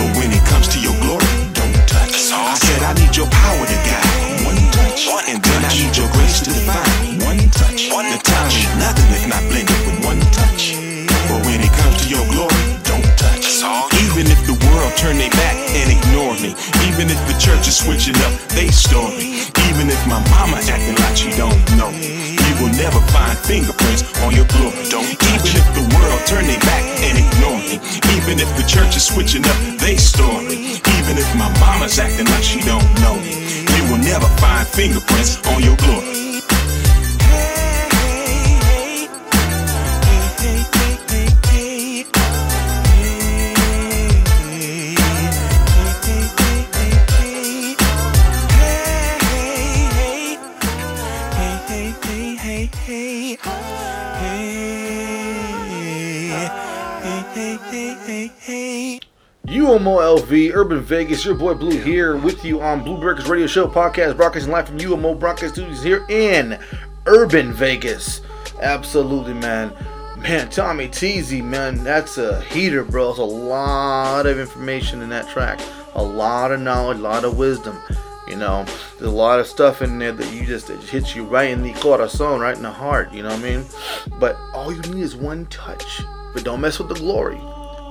But 0.00 0.08
when 0.16 0.32
it 0.32 0.44
comes 0.48 0.72
to 0.72 0.78
your 0.80 0.96
glory, 1.04 1.28
don't 1.52 1.76
touch. 1.84 2.16
I 2.32 2.56
said 2.56 2.80
I 2.80 2.92
need 2.96 3.12
your 3.12 3.28
power 3.28 3.64
to 3.68 3.78
guide 3.84 4.08
me. 4.08 4.14
One 4.14 4.23
touch, 4.74 5.06
one 5.06 5.24
and 5.30 5.38
then 5.38 5.60
I 5.64 5.70
need 5.70 5.94
your 5.94 6.10
grace 6.10 6.42
to 6.42 6.50
define. 6.50 7.22
One 7.22 7.38
touch. 7.54 7.90
One 7.94 8.06
is 8.10 8.20
nothing 8.82 9.08
if 9.14 9.24
not 9.30 9.42
blended 9.46 9.78
with 9.86 9.98
one 10.02 10.20
touch. 10.34 10.74
But 11.30 11.46
when 11.46 11.62
it 11.62 11.72
comes 11.78 12.02
to 12.02 12.06
your 12.10 12.26
glory, 12.34 12.62
don't 12.82 13.06
touch. 13.14 13.46
Even 14.04 14.26
if 14.26 14.40
the 14.50 14.56
world 14.66 14.92
turn 14.98 15.16
their 15.16 15.30
back 15.30 15.56
and 15.78 15.88
ignore 15.94 16.34
me, 16.42 16.58
even 16.90 17.06
if 17.10 17.20
the 17.30 17.36
church 17.38 17.66
is 17.70 17.76
switching 17.78 18.18
up 18.26 18.34
they 18.50 18.68
story, 18.68 19.46
even 19.70 19.86
if 19.90 20.00
my 20.06 20.20
mama 20.34 20.58
acting 20.66 20.98
like 21.02 21.16
she 21.16 21.30
don't 21.38 21.58
know 21.78 21.90
me, 21.90 22.34
you 22.34 22.54
will 22.60 22.74
never 22.74 23.00
find 23.14 23.38
fingerprints 23.38 24.02
on 24.22 24.34
your 24.34 24.46
glory. 24.54 24.74
Don't 24.90 25.06
even 25.06 25.52
if 25.54 25.66
the 25.78 25.84
world 25.94 26.20
turn 26.26 26.46
their 26.46 26.60
back 26.66 26.84
and 27.06 27.14
ignore 27.18 27.58
me, 27.62 27.78
even 28.18 28.38
if 28.42 28.50
the 28.58 28.66
church 28.66 28.96
is 28.96 29.06
switching 29.06 29.44
up 29.46 29.58
fingerprints 34.64 35.36
on 35.46 35.62
your 35.62 35.76
glory. 35.76 36.13
LV, 60.14 60.54
Urban 60.54 60.80
Vegas, 60.80 61.24
your 61.24 61.34
boy 61.34 61.54
Blue 61.54 61.76
here 61.76 62.16
with 62.16 62.44
you 62.44 62.60
on 62.60 62.84
BluBreakerz 62.84 63.26
Radio 63.26 63.48
Show 63.48 63.66
podcast, 63.66 64.16
broadcasting 64.16 64.52
live 64.52 64.68
from 64.68 64.78
UMO 64.78 65.18
Broadcast 65.18 65.54
Studios 65.54 65.82
here 65.82 66.06
in 66.08 66.56
Urban 67.06 67.52
Vegas. 67.52 68.20
Absolutely, 68.62 69.34
man. 69.34 69.72
Man, 70.16 70.48
Tommy 70.50 70.86
Teasy, 70.86 71.42
man, 71.42 71.82
that's 71.82 72.16
a 72.16 72.40
heater, 72.42 72.84
bro. 72.84 73.10
It's 73.10 73.18
a 73.18 73.24
lot 73.24 74.26
of 74.26 74.38
information 74.38 75.02
in 75.02 75.08
that 75.08 75.28
track, 75.28 75.58
a 75.96 76.02
lot 76.04 76.52
of 76.52 76.60
knowledge, 76.60 76.98
a 76.98 77.02
lot 77.02 77.24
of 77.24 77.36
wisdom. 77.36 77.76
You 78.28 78.36
know, 78.36 78.64
there's 79.00 79.10
a 79.10 79.16
lot 79.16 79.40
of 79.40 79.48
stuff 79.48 79.82
in 79.82 79.98
there 79.98 80.12
that 80.12 80.32
you 80.32 80.46
just, 80.46 80.70
it 80.70 80.78
just 80.78 80.90
hits 80.92 81.16
you 81.16 81.24
right 81.24 81.50
in 81.50 81.64
the 81.64 81.72
corazon, 81.72 82.38
right 82.38 82.56
in 82.56 82.62
the 82.62 82.70
heart. 82.70 83.12
You 83.12 83.24
know 83.24 83.30
what 83.30 83.40
I 83.40 83.42
mean? 83.42 83.64
But 84.20 84.36
all 84.52 84.72
you 84.72 84.80
need 84.82 85.02
is 85.02 85.16
one 85.16 85.46
touch. 85.46 86.02
But 86.32 86.44
don't 86.44 86.60
mess 86.60 86.78
with 86.78 86.88
the 86.88 86.94
glory. 86.94 87.40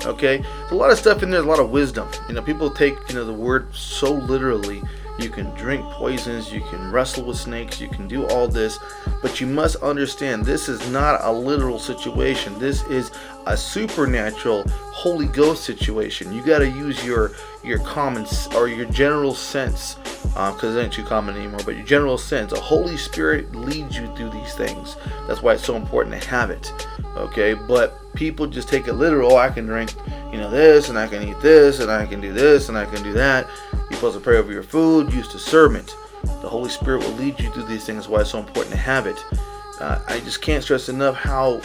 Okay, 0.05 0.43
a 0.69 0.75
lot 0.75 0.91
of 0.91 0.97
stuff 0.97 1.23
in 1.23 1.29
there, 1.29 1.41
a 1.41 1.43
lot 1.43 1.59
of 1.59 1.69
wisdom. 1.69 2.07
You 2.27 2.35
know, 2.35 2.41
people 2.41 2.69
take 2.69 2.95
you 3.09 3.15
know 3.15 3.25
the 3.25 3.33
word 3.33 3.73
so 3.73 4.11
literally. 4.11 4.81
You 5.19 5.29
can 5.29 5.51
drink 5.51 5.85
poisons, 5.91 6.51
you 6.51 6.61
can 6.61 6.91
wrestle 6.91 7.25
with 7.25 7.37
snakes, 7.37 7.79
you 7.79 7.87
can 7.87 8.07
do 8.07 8.25
all 8.29 8.47
this, 8.47 8.79
but 9.21 9.39
you 9.39 9.45
must 9.45 9.75
understand 9.75 10.43
this 10.43 10.67
is 10.67 10.89
not 10.89 11.23
a 11.23 11.31
literal 11.31 11.77
situation. 11.77 12.57
This 12.57 12.83
is 12.85 13.11
a 13.45 13.55
supernatural 13.55 14.63
Holy 14.67 15.27
Ghost 15.27 15.65
situation. 15.65 16.33
You 16.33 16.43
got 16.43 16.59
to 16.59 16.69
use 16.69 17.05
your 17.05 17.31
your 17.63 17.77
common 17.79 18.25
or 18.55 18.67
your 18.67 18.85
general 18.85 19.35
sense, 19.35 19.97
uh, 20.35 20.51
because 20.51 20.75
it 20.75 20.79
ain't 20.79 20.93
too 20.93 21.03
common 21.03 21.35
anymore. 21.35 21.61
But 21.63 21.75
your 21.75 21.85
general 21.85 22.17
sense, 22.17 22.51
a 22.51 22.59
Holy 22.59 22.97
Spirit 22.97 23.55
leads 23.55 23.95
you 23.95 24.13
through 24.15 24.31
these 24.31 24.55
things. 24.55 24.97
That's 25.27 25.43
why 25.43 25.53
it's 25.53 25.63
so 25.63 25.75
important 25.75 26.19
to 26.19 26.29
have 26.29 26.49
it. 26.49 26.73
Okay, 27.17 27.53
but 27.53 28.02
people 28.15 28.47
just 28.47 28.67
take 28.67 28.87
it 28.87 28.93
literal. 28.93 29.33
Oh, 29.33 29.37
I 29.37 29.49
can 29.49 29.65
drink, 29.65 29.93
you 30.31 30.37
know, 30.37 30.49
this, 30.49 30.89
and 30.89 30.97
I 30.97 31.07
can 31.07 31.27
eat 31.27 31.39
this, 31.41 31.79
and 31.79 31.91
I 31.91 32.05
can 32.05 32.21
do 32.21 32.33
this, 32.33 32.69
and 32.69 32.77
I 32.77 32.85
can 32.85 33.03
do 33.03 33.13
that. 33.13 33.47
You're 33.71 33.93
supposed 33.93 34.17
to 34.17 34.21
pray 34.21 34.37
over 34.37 34.51
your 34.51 34.63
food, 34.63 35.11
use 35.13 35.27
discernment. 35.31 35.95
The 36.23 36.49
Holy 36.49 36.69
Spirit 36.69 37.03
will 37.03 37.13
lead 37.13 37.39
you 37.39 37.49
through 37.51 37.65
these 37.65 37.85
things. 37.85 37.97
That's 37.97 38.09
why 38.09 38.21
it's 38.21 38.31
so 38.31 38.39
important 38.39 38.71
to 38.71 38.81
have 38.81 39.07
it. 39.07 39.23
Uh, 39.79 40.01
I 40.07 40.19
just 40.21 40.41
can't 40.41 40.63
stress 40.63 40.89
enough 40.89 41.15
how 41.15 41.61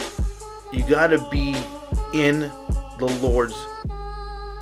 you 0.73 0.83
got 0.87 1.07
to 1.07 1.25
be 1.29 1.55
in 2.13 2.51
the 2.97 3.19
Lord's 3.21 3.55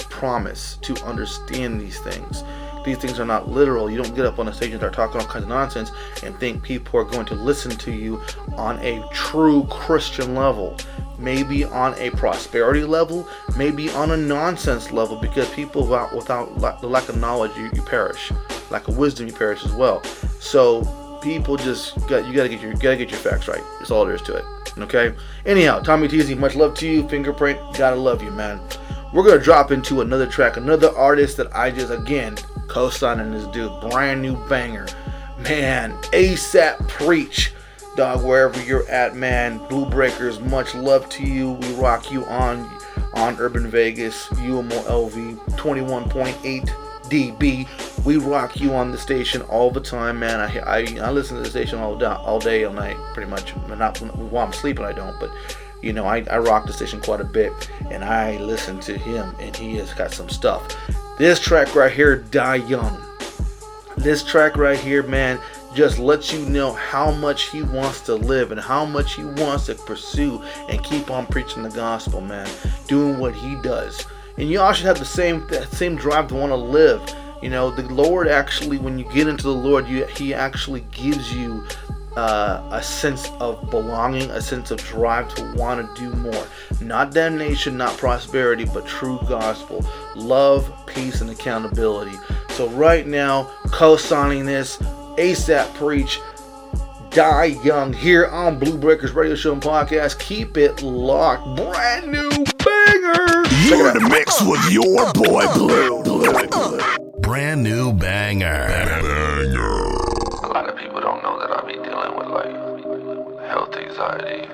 promise 0.10 0.78
to 0.78 0.96
understand 1.04 1.80
these 1.82 2.00
things. 2.00 2.44
These 2.88 3.00
things 3.00 3.20
are 3.20 3.26
not 3.26 3.50
literal. 3.50 3.92
You 3.92 4.02
don't 4.02 4.16
get 4.16 4.26
up 4.26 4.40
on 4.40 4.48
a 4.48 4.54
stage 4.54 4.72
and 4.72 4.80
start 4.80 4.94
talking 4.94 5.20
all 5.20 5.28
kinds 5.28 5.44
of 5.44 5.50
nonsense 5.50 5.92
and 6.24 6.34
think 6.40 6.64
people 6.64 6.98
are 6.98 7.04
going 7.04 7.26
to 7.26 7.36
listen 7.36 7.72
to 7.72 7.92
you 7.92 8.22
on 8.56 8.80
a 8.80 9.06
true 9.12 9.68
Christian 9.70 10.36
level. 10.36 10.78
Maybe 11.20 11.66
on 11.66 11.96
a 11.96 12.12
prosperity 12.12 12.86
level, 12.86 13.28
maybe 13.58 13.90
on 13.90 14.12
a 14.12 14.18
nonsense 14.18 14.94
level, 14.94 15.18
because 15.18 15.50
people 15.50 15.82
without, 15.82 16.16
without 16.56 16.80
the 16.80 16.88
lack 16.88 17.10
of 17.10 17.18
knowledge, 17.18 17.52
you, 17.58 17.70
you 17.74 17.82
perish. 17.82 18.32
Lack 18.70 18.88
of 18.88 18.98
wisdom, 18.98 19.28
you 19.28 19.34
perish 19.34 19.66
as 19.66 19.74
well. 19.74 20.02
So 20.40 20.86
people 21.22 21.58
just 21.58 21.96
got 22.08 22.26
you 22.26 22.34
got 22.34 22.44
to 22.44 22.50
get 22.50 22.62
your 22.62 22.72
got 22.72 22.92
to 22.92 22.98
get 22.98 23.10
your 23.10 23.20
facts 23.20 23.50
right. 23.50 23.64
That's 23.80 23.92
all 23.92 24.06
there 24.06 24.16
is 24.16 24.22
to 24.22 24.38
it. 24.38 24.46
Okay. 24.78 25.14
Anyhow, 25.46 25.80
Tommy 25.80 26.08
Teasy, 26.08 26.38
much 26.38 26.56
love 26.56 26.74
to 26.76 26.88
you. 26.88 27.06
Fingerprint, 27.10 27.60
gotta 27.78 27.98
love 27.98 28.24
you, 28.24 28.32
man. 28.32 28.62
We're 29.12 29.24
gonna 29.24 29.44
drop 29.44 29.72
into 29.72 30.00
another 30.00 30.28
track, 30.28 30.56
another 30.56 30.96
artist 30.96 31.36
that 31.36 31.54
I 31.54 31.70
just 31.72 31.92
again 31.92 32.38
co-signing 32.68 33.32
this 33.32 33.48
dude, 33.48 33.72
brand 33.82 34.22
new 34.22 34.36
banger, 34.48 34.88
man. 35.40 35.92
ASAP 36.12 36.88
Preach, 36.88 37.54
dog. 37.96 38.24
Wherever 38.24 38.62
you're 38.64 38.88
at, 38.90 39.16
man. 39.16 39.60
BluBreakerz, 39.62 40.42
much 40.50 40.76
love 40.76 41.10
to 41.10 41.24
you. 41.24 41.52
We 41.54 41.74
rock 41.74 42.12
you 42.12 42.26
on 42.26 42.70
on 43.14 43.38
Urban 43.40 43.68
Vegas, 43.68 44.28
UMO 44.28 44.84
LV 44.84 45.38
21.8 45.58 46.70
DB. 47.10 48.06
We 48.06 48.18
rock 48.18 48.60
you 48.60 48.74
on 48.74 48.92
the 48.92 48.98
station 48.98 49.42
all 49.44 49.72
the 49.72 49.82
time, 49.82 50.20
man. 50.20 50.40
I 50.40 50.60
I, 50.60 51.08
I 51.08 51.12
listen 51.12 51.38
to 51.38 51.44
the 51.44 51.50
station 51.50 51.80
all 51.80 51.98
day, 51.98 52.06
all 52.06 52.40
day, 52.40 52.64
all 52.66 52.74
night, 52.74 52.98
pretty 53.14 53.30
much. 53.30 53.56
Not 53.68 53.98
while 54.00 54.46
I'm 54.46 54.54
sleeping, 54.54 54.86
I 54.86 54.94
don't, 54.94 55.20
but 55.20 55.32
you 55.82 55.94
know, 55.94 56.06
I, 56.06 56.26
I 56.30 56.40
rock 56.40 56.66
the 56.66 56.74
station 56.74 57.02
quite 57.02 57.22
a 57.22 57.26
bit, 57.26 57.52
and 57.90 58.04
I 58.04 58.38
listen 58.38 58.80
to 58.82 58.98
him, 58.98 59.36
and 59.40 59.56
he 59.56 59.76
has 59.76 59.94
got 59.94 60.12
some 60.12 60.30
stuff. 60.30 60.76
This 61.18 61.40
track 61.40 61.74
right 61.74 61.92
here, 61.92 62.18
Die 62.18 62.56
Young. 62.56 63.02
This 63.98 64.24
track 64.24 64.56
right 64.56 64.78
here, 64.78 65.02
man, 65.02 65.40
just 65.74 65.98
lets 65.98 66.32
you 66.32 66.46
know 66.48 66.74
how 66.74 67.10
much 67.10 67.50
he 67.50 67.64
wants 67.64 68.02
to 68.02 68.14
live 68.14 68.52
and 68.52 68.62
how 68.62 68.86
much 68.86 69.16
he 69.16 69.26
wants 69.26 69.66
to 69.66 69.74
pursue 69.74 70.44
and 70.70 70.84
keep 70.84 71.10
on 71.10 71.26
preaching 71.26 71.64
the 71.64 71.72
gospel, 71.72 72.22
man. 72.22 72.48
Doing 72.88 73.18
what 73.18 73.34
he 73.34 73.56
does. 73.64 74.06
And 74.38 74.48
y'all 74.48 74.74
should 74.74 74.86
have 74.86 75.00
the 75.00 75.06
same 75.06 75.50
same 75.72 75.96
drive 75.96 76.28
to 76.28 76.36
want 76.36 76.52
to 76.52 76.56
live. 76.56 77.02
You 77.42 77.50
know, 77.50 77.72
the 77.72 77.92
Lord 77.92 78.28
actually, 78.28 78.78
when 78.78 79.00
you 79.00 79.12
get 79.12 79.28
into 79.28 79.44
the 79.44 79.50
Lord, 79.50 79.88
you, 79.88 80.06
He 80.06 80.36
actually 80.36 80.82
gives 80.92 81.34
you 81.34 81.66
uh, 82.18 82.68
a 82.72 82.82
sense 82.82 83.30
of 83.40 83.70
belonging, 83.70 84.32
a 84.32 84.42
sense 84.42 84.72
of 84.72 84.80
drive 84.80 85.34
to 85.36 85.54
want 85.56 85.96
to 85.96 86.02
do 86.02 86.10
more. 86.18 86.48
Not 86.82 87.14
damnation, 87.14 87.78
not 87.78 87.96
prosperity, 87.96 88.66
but 88.66 88.88
true 88.88 89.20
gospel, 89.30 89.86
love, 90.16 90.74
peace, 90.88 91.22
and 91.22 91.30
accountability. 91.30 92.18
So 92.50 92.70
right 92.70 93.06
now, 93.06 93.52
co-signing 93.72 94.48
this, 94.48 94.78
ASAP 95.18 95.72
Preach, 95.76 96.20
Die 97.12 97.46
Young 97.64 97.94
here 97.94 98.26
on 98.26 98.60
BluBreakerz 98.60 99.14
Radio 99.14 99.36
Show 99.36 99.54
and 99.54 99.62
Podcast. 99.62 100.18
Keep 100.18 100.58
it 100.58 100.82
locked. 100.82 101.56
Brand 101.56 102.12
new 102.12 102.30
banger. 102.30 103.46
You're 103.66 103.90
in 103.90 104.04
the 104.04 104.10
mix 104.10 104.42
with 104.42 104.72
your 104.72 105.14
boy 105.14 105.46
Blue. 105.54 106.02
Blue, 106.02 106.48
Blue. 106.48 106.80
Brand 107.22 107.62
new 107.62 107.94
banger. 107.94 108.68
A 110.44 110.48
lot 110.48 110.68
of 110.68 110.76
people 110.78 110.97
health 113.58 113.76
anxiety, 113.76 114.46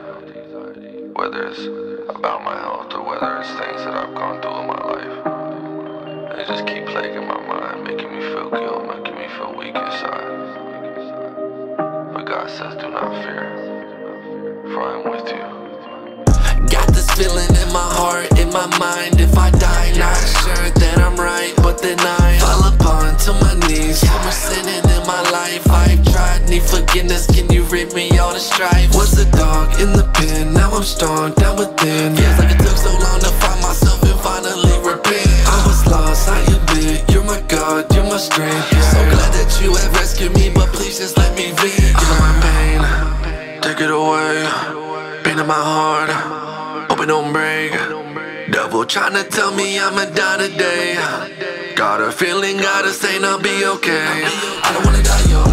whether 1.12 1.48
it's 1.48 1.60
about 2.08 2.42
my 2.42 2.58
health 2.58 2.94
or 2.94 3.04
whether 3.04 3.38
it's 3.40 3.50
things 3.60 3.84
that 3.84 3.94
I've 3.94 4.16
gone 4.16 4.42
through 4.42 4.60
in 4.62 4.68
my 4.68 4.80
life. 4.96 6.40
It 6.40 6.48
just 6.48 6.66
keep 6.66 6.86
plaguing 6.86 7.28
my 7.28 7.42
mind, 7.46 7.84
making 7.84 8.10
me 8.16 8.22
feel 8.32 8.50
guilt, 8.50 8.88
making 8.88 9.16
me 9.20 9.28
feel 9.36 9.54
weak 9.58 9.76
inside. 9.76 10.32
But 12.14 12.24
God 12.24 12.50
says, 12.50 12.76
do 12.76 12.90
not 12.92 13.12
fear, 13.24 13.44
for 14.72 14.82
I 14.82 14.96
am 14.96 15.12
with 15.12 15.28
you. 15.36 16.68
Got 16.72 16.88
this 16.96 17.12
feeling 17.12 17.52
in 17.60 17.74
my 17.74 17.90
heart, 18.00 18.40
in 18.40 18.48
my 18.54 18.68
mind. 18.80 19.20
If 19.20 19.38
I 19.38 19.52
die, 19.52 19.92
not 19.98 20.16
sure 20.16 20.70
that 20.80 20.98
I'm 21.00 21.18
right, 21.18 21.54
but 21.58 21.82
then 21.82 22.00
I 22.00 22.40
fall 22.40 22.72
upon 22.72 23.18
to 23.28 23.34
my 23.34 23.68
knees. 23.68 24.00
So 24.00 24.08
much 24.24 24.34
sinning 24.34 24.86
in 24.96 25.06
my 25.06 25.22
life. 25.30 25.70
I've 25.70 26.02
tried, 26.10 26.48
need 26.48 26.64
forgiveness. 26.64 27.28
Can 27.28 27.52
rid 27.74 27.92
me 27.96 28.06
all 28.20 28.32
the 28.32 28.40
strife? 28.40 28.94
Was 28.94 29.18
a 29.18 29.26
dog 29.32 29.68
in 29.82 29.92
the 29.94 30.06
pen, 30.14 30.54
now 30.54 30.70
I'm 30.72 30.84
strong 30.84 31.34
down 31.34 31.58
within. 31.58 32.16
Feels 32.16 32.38
like 32.38 32.52
it 32.54 32.62
took 32.62 32.78
so 32.78 32.94
long 32.94 33.20
to 33.26 33.34
find 33.42 33.60
myself 33.66 34.00
and 34.04 34.20
finally 34.22 34.78
repent. 34.86 35.28
I 35.50 35.58
was 35.66 35.82
lost, 35.88 36.30
I 36.30 36.40
admit. 36.54 37.10
You're 37.12 37.24
my 37.26 37.42
God, 37.50 37.92
you're 37.96 38.06
my 38.06 38.18
strength. 38.18 38.70
So 38.94 39.00
glad 39.10 39.32
that 39.34 39.50
you 39.62 39.74
have 39.74 39.94
rescued 39.96 40.34
me, 40.36 40.52
but 40.54 40.70
please 40.72 41.00
just 41.00 41.18
let 41.18 41.36
me 41.36 41.50
be. 41.62 41.74
You 41.82 42.08
know 42.10 42.20
my 42.22 42.34
pain, 42.46 42.80
take 43.66 43.82
it 43.82 43.90
away. 43.90 44.46
Pain 45.24 45.40
in 45.40 45.48
my 45.48 45.64
heart, 45.74 46.12
hope 46.90 47.02
it 47.02 47.08
don't 47.08 47.34
break. 47.34 47.72
Devil 48.54 48.86
tryna 48.86 49.28
tell 49.30 49.52
me 49.52 49.80
I'ma 49.80 50.06
die 50.14 50.38
today. 50.46 50.94
Got 51.76 52.02
a 52.02 52.12
feeling, 52.12 52.58
gotta 52.58 52.92
say, 52.94 53.18
I'll 53.18 53.42
be 53.42 53.66
okay. 53.66 54.06
I 54.62 54.70
don't 54.74 54.86
wanna 54.86 55.02
die 55.02 55.26
young, 55.34 55.53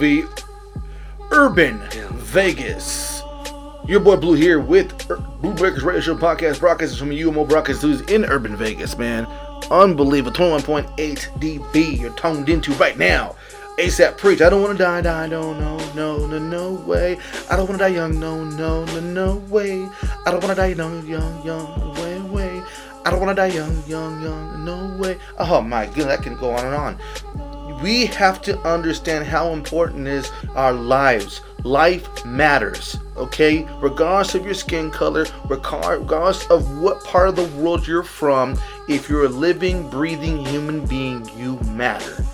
LV 0.00 0.44
Urban 1.30 1.78
Vegas. 2.12 3.22
Your 3.86 4.00
boy 4.00 4.16
Blue 4.16 4.32
here 4.32 4.58
with 4.58 4.96
BluBreakerz 5.42 5.82
Radio 5.82 6.00
Show 6.00 6.14
podcast 6.14 6.58
broadcasting 6.58 6.98
from 6.98 7.10
UMO 7.10 7.46
Broadcast 7.46 7.80
Studios 7.80 8.00
in 8.10 8.24
urban 8.24 8.56
Vegas, 8.56 8.96
man. 8.96 9.26
Unbelievable. 9.70 10.32
21.8 10.32 10.96
dB. 11.38 12.00
You're 12.00 12.14
tuned 12.14 12.48
into 12.48 12.72
right 12.74 12.96
now. 12.96 13.36
ASAP 13.78 14.16
Preach. 14.16 14.40
I 14.40 14.48
don't 14.48 14.62
want 14.62 14.78
to 14.78 14.82
die, 14.82 15.02
die, 15.02 15.26
no, 15.26 15.52
no, 15.52 15.76
no, 15.94 16.26
no, 16.26 16.38
no 16.38 16.72
way. 16.86 17.18
I 17.50 17.56
don't 17.56 17.68
want 17.68 17.78
to 17.78 17.84
die 17.84 17.88
young, 17.88 18.18
no, 18.18 18.42
no, 18.42 18.86
no, 18.86 19.00
no 19.00 19.36
way. 19.50 19.86
I 20.24 20.30
don't 20.30 20.42
want 20.42 20.48
to 20.48 20.54
die 20.54 20.68
young, 20.68 21.06
young, 21.06 21.44
young, 21.44 21.94
way, 21.94 22.20
way. 22.20 22.62
I 23.04 23.10
don't 23.10 23.20
want 23.20 23.30
to 23.30 23.34
die 23.34 23.54
young, 23.54 23.82
young, 23.86 24.22
young, 24.22 24.64
no 24.64 24.96
way. 24.98 25.18
Oh 25.38 25.62
my 25.62 25.86
goodness, 25.86 26.06
that 26.06 26.22
can 26.22 26.36
go 26.36 26.50
on 26.50 26.66
and 26.66 26.74
on. 26.74 26.98
We 27.82 28.06
have 28.06 28.42
to 28.42 28.58
understand 28.60 29.26
how 29.26 29.52
important 29.52 30.06
is 30.06 30.30
our 30.54 30.72
lives. 30.72 31.40
Life 31.64 32.24
matters, 32.24 32.98
okay? 33.16 33.66
Regardless 33.80 34.34
of 34.34 34.44
your 34.44 34.54
skin 34.54 34.90
color, 34.90 35.26
regardless 35.48 36.46
of 36.50 36.78
what 36.78 37.02
part 37.04 37.28
of 37.28 37.36
the 37.36 37.48
world 37.60 37.86
you're 37.86 38.02
from, 38.02 38.58
if 38.88 39.08
you're 39.08 39.24
a 39.24 39.28
living, 39.28 39.88
breathing 39.88 40.44
human 40.44 40.84
being, 40.86 41.28
you 41.38 41.58
matter. 41.72 42.24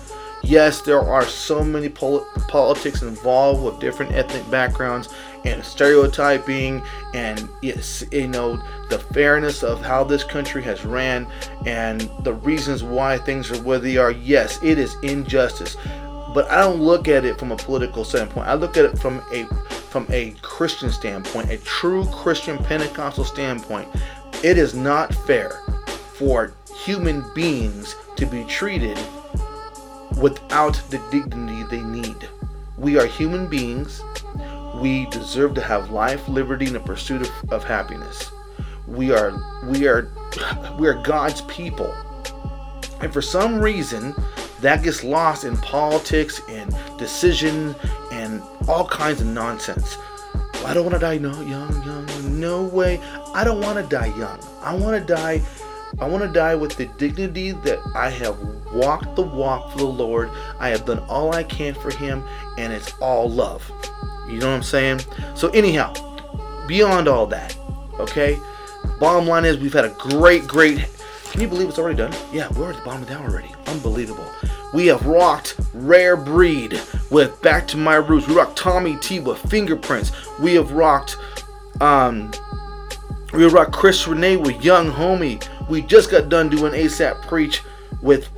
Yes, 0.47 0.79
there 0.79 1.01
are 1.01 1.25
so 1.25 1.61
many 1.61 1.89
pol- 1.89 2.25
politics 2.47 3.01
involved 3.01 3.61
with 3.61 3.81
different 3.81 4.13
ethnic 4.13 4.49
backgrounds 4.49 5.09
and 5.43 5.61
stereotyping 5.61 6.81
and 7.13 7.49
yes, 7.61 8.05
you 8.13 8.29
know 8.29 8.55
the 8.89 8.97
fairness 8.97 9.61
of 9.61 9.81
how 9.81 10.05
this 10.05 10.23
country 10.23 10.63
has 10.63 10.85
ran 10.85 11.27
and 11.65 12.09
the 12.21 12.33
reasons 12.33 12.81
why 12.81 13.17
things 13.17 13.51
are 13.51 13.61
where 13.63 13.77
they 13.77 13.97
are. 13.97 14.11
Yes, 14.11 14.57
it 14.63 14.79
is 14.79 14.95
injustice, 15.03 15.75
but 16.33 16.49
I 16.49 16.61
don't 16.61 16.79
look 16.79 17.09
at 17.09 17.25
it 17.25 17.37
from 17.37 17.51
a 17.51 17.57
political 17.57 18.05
standpoint. 18.05 18.47
I 18.47 18.53
look 18.53 18.77
at 18.77 18.85
it 18.85 18.97
from 18.97 19.21
a 19.33 19.43
from 19.89 20.07
a 20.09 20.31
Christian 20.43 20.91
standpoint, 20.91 21.51
a 21.51 21.57
true 21.57 22.05
Christian 22.05 22.57
Pentecostal 22.57 23.25
standpoint. 23.25 23.89
It 24.45 24.57
is 24.57 24.73
not 24.73 25.13
fair 25.13 25.59
for 26.13 26.53
human 26.85 27.25
beings 27.33 27.97
to 28.15 28.25
be 28.25 28.45
treated 28.45 28.97
without 30.19 30.81
the 30.89 31.01
dignity 31.11 31.63
they 31.69 31.83
need. 31.83 32.27
We 32.77 32.99
are 32.99 33.05
human 33.05 33.47
beings. 33.47 34.01
We 34.75 35.05
deserve 35.07 35.53
to 35.55 35.61
have 35.61 35.89
life, 35.89 36.27
liberty, 36.27 36.67
and 36.67 36.75
a 36.75 36.79
pursuit 36.79 37.21
of, 37.21 37.51
of 37.51 37.63
happiness. 37.63 38.31
We 38.87 39.11
are 39.11 39.33
we 39.65 39.87
are 39.87 40.09
we 40.79 40.87
are 40.87 41.01
God's 41.03 41.41
people. 41.41 41.93
And 43.01 43.11
for 43.11 43.21
some 43.21 43.59
reason, 43.59 44.15
that 44.61 44.83
gets 44.83 45.03
lost 45.03 45.43
in 45.43 45.57
politics 45.57 46.41
and 46.49 46.75
decision 46.97 47.75
and 48.11 48.41
all 48.67 48.87
kinds 48.87 49.21
of 49.21 49.27
nonsense. 49.27 49.97
I 50.65 50.73
don't 50.73 50.83
want 50.83 50.95
to 50.95 50.99
die 50.99 51.17
no 51.17 51.41
young, 51.41 51.83
young. 51.83 52.39
No 52.39 52.63
way. 52.63 52.99
I 53.33 53.43
don't 53.43 53.61
want 53.61 53.77
to 53.77 53.95
die 53.95 54.13
young. 54.17 54.39
I 54.61 54.75
want 54.75 54.99
to 54.99 55.13
die 55.13 55.41
I 55.99 56.07
want 56.07 56.23
to 56.23 56.29
die 56.31 56.53
with 56.53 56.75
the 56.75 56.85
dignity 56.85 57.51
that 57.51 57.79
I 57.95 58.09
have 58.09 58.37
walked 58.71 59.15
the 59.15 59.23
walk 59.23 59.71
for 59.71 59.79
the 59.79 59.85
Lord. 59.85 60.29
I 60.59 60.69
have 60.69 60.85
done 60.85 60.99
all 61.09 61.33
I 61.33 61.43
can 61.43 61.73
for 61.73 61.89
Him, 61.89 62.23
and 62.57 62.71
it's 62.71 62.93
all 62.99 63.29
love. 63.29 63.69
You 64.29 64.39
know 64.39 64.47
what 64.47 64.55
I'm 64.57 64.63
saying? 64.63 65.01
So, 65.35 65.49
anyhow, 65.49 65.93
beyond 66.67 67.07
all 67.07 67.25
that, 67.27 67.57
okay? 67.99 68.37
Bottom 68.99 69.27
line 69.27 69.45
is, 69.45 69.57
we've 69.57 69.73
had 69.73 69.85
a 69.85 69.95
great, 69.97 70.45
great. 70.47 70.87
Can 71.31 71.41
you 71.41 71.47
believe 71.47 71.67
it's 71.67 71.79
already 71.79 71.97
done? 71.97 72.13
Yeah, 72.31 72.47
we're 72.53 72.69
at 72.69 72.77
the 72.77 72.83
bottom 72.83 73.01
of 73.03 73.09
hour 73.09 73.29
already. 73.29 73.51
Unbelievable. 73.65 74.29
We 74.73 74.87
have 74.87 75.05
rocked 75.05 75.59
Rare 75.73 76.15
Breed 76.15 76.79
with 77.09 77.41
Back 77.41 77.67
to 77.69 77.77
My 77.77 77.95
Roots. 77.95 78.27
We 78.27 78.35
rocked 78.35 78.57
Tommy 78.57 78.97
T 78.97 79.19
with 79.19 79.39
Fingerprints. 79.49 80.11
We 80.39 80.53
have 80.55 80.71
rocked, 80.71 81.17
um, 81.81 82.31
we 83.33 83.45
rocked 83.45 83.73
Chris 83.73 84.07
Rene 84.07 84.37
with 84.37 84.63
Young 84.63 84.91
Homie. 84.91 85.43
We 85.69 85.81
just 85.81 86.09
got 86.09 86.29
done 86.29 86.49
doing 86.49 86.73
ASAP 86.73 87.21
Preach 87.27 87.61
with 88.01 88.29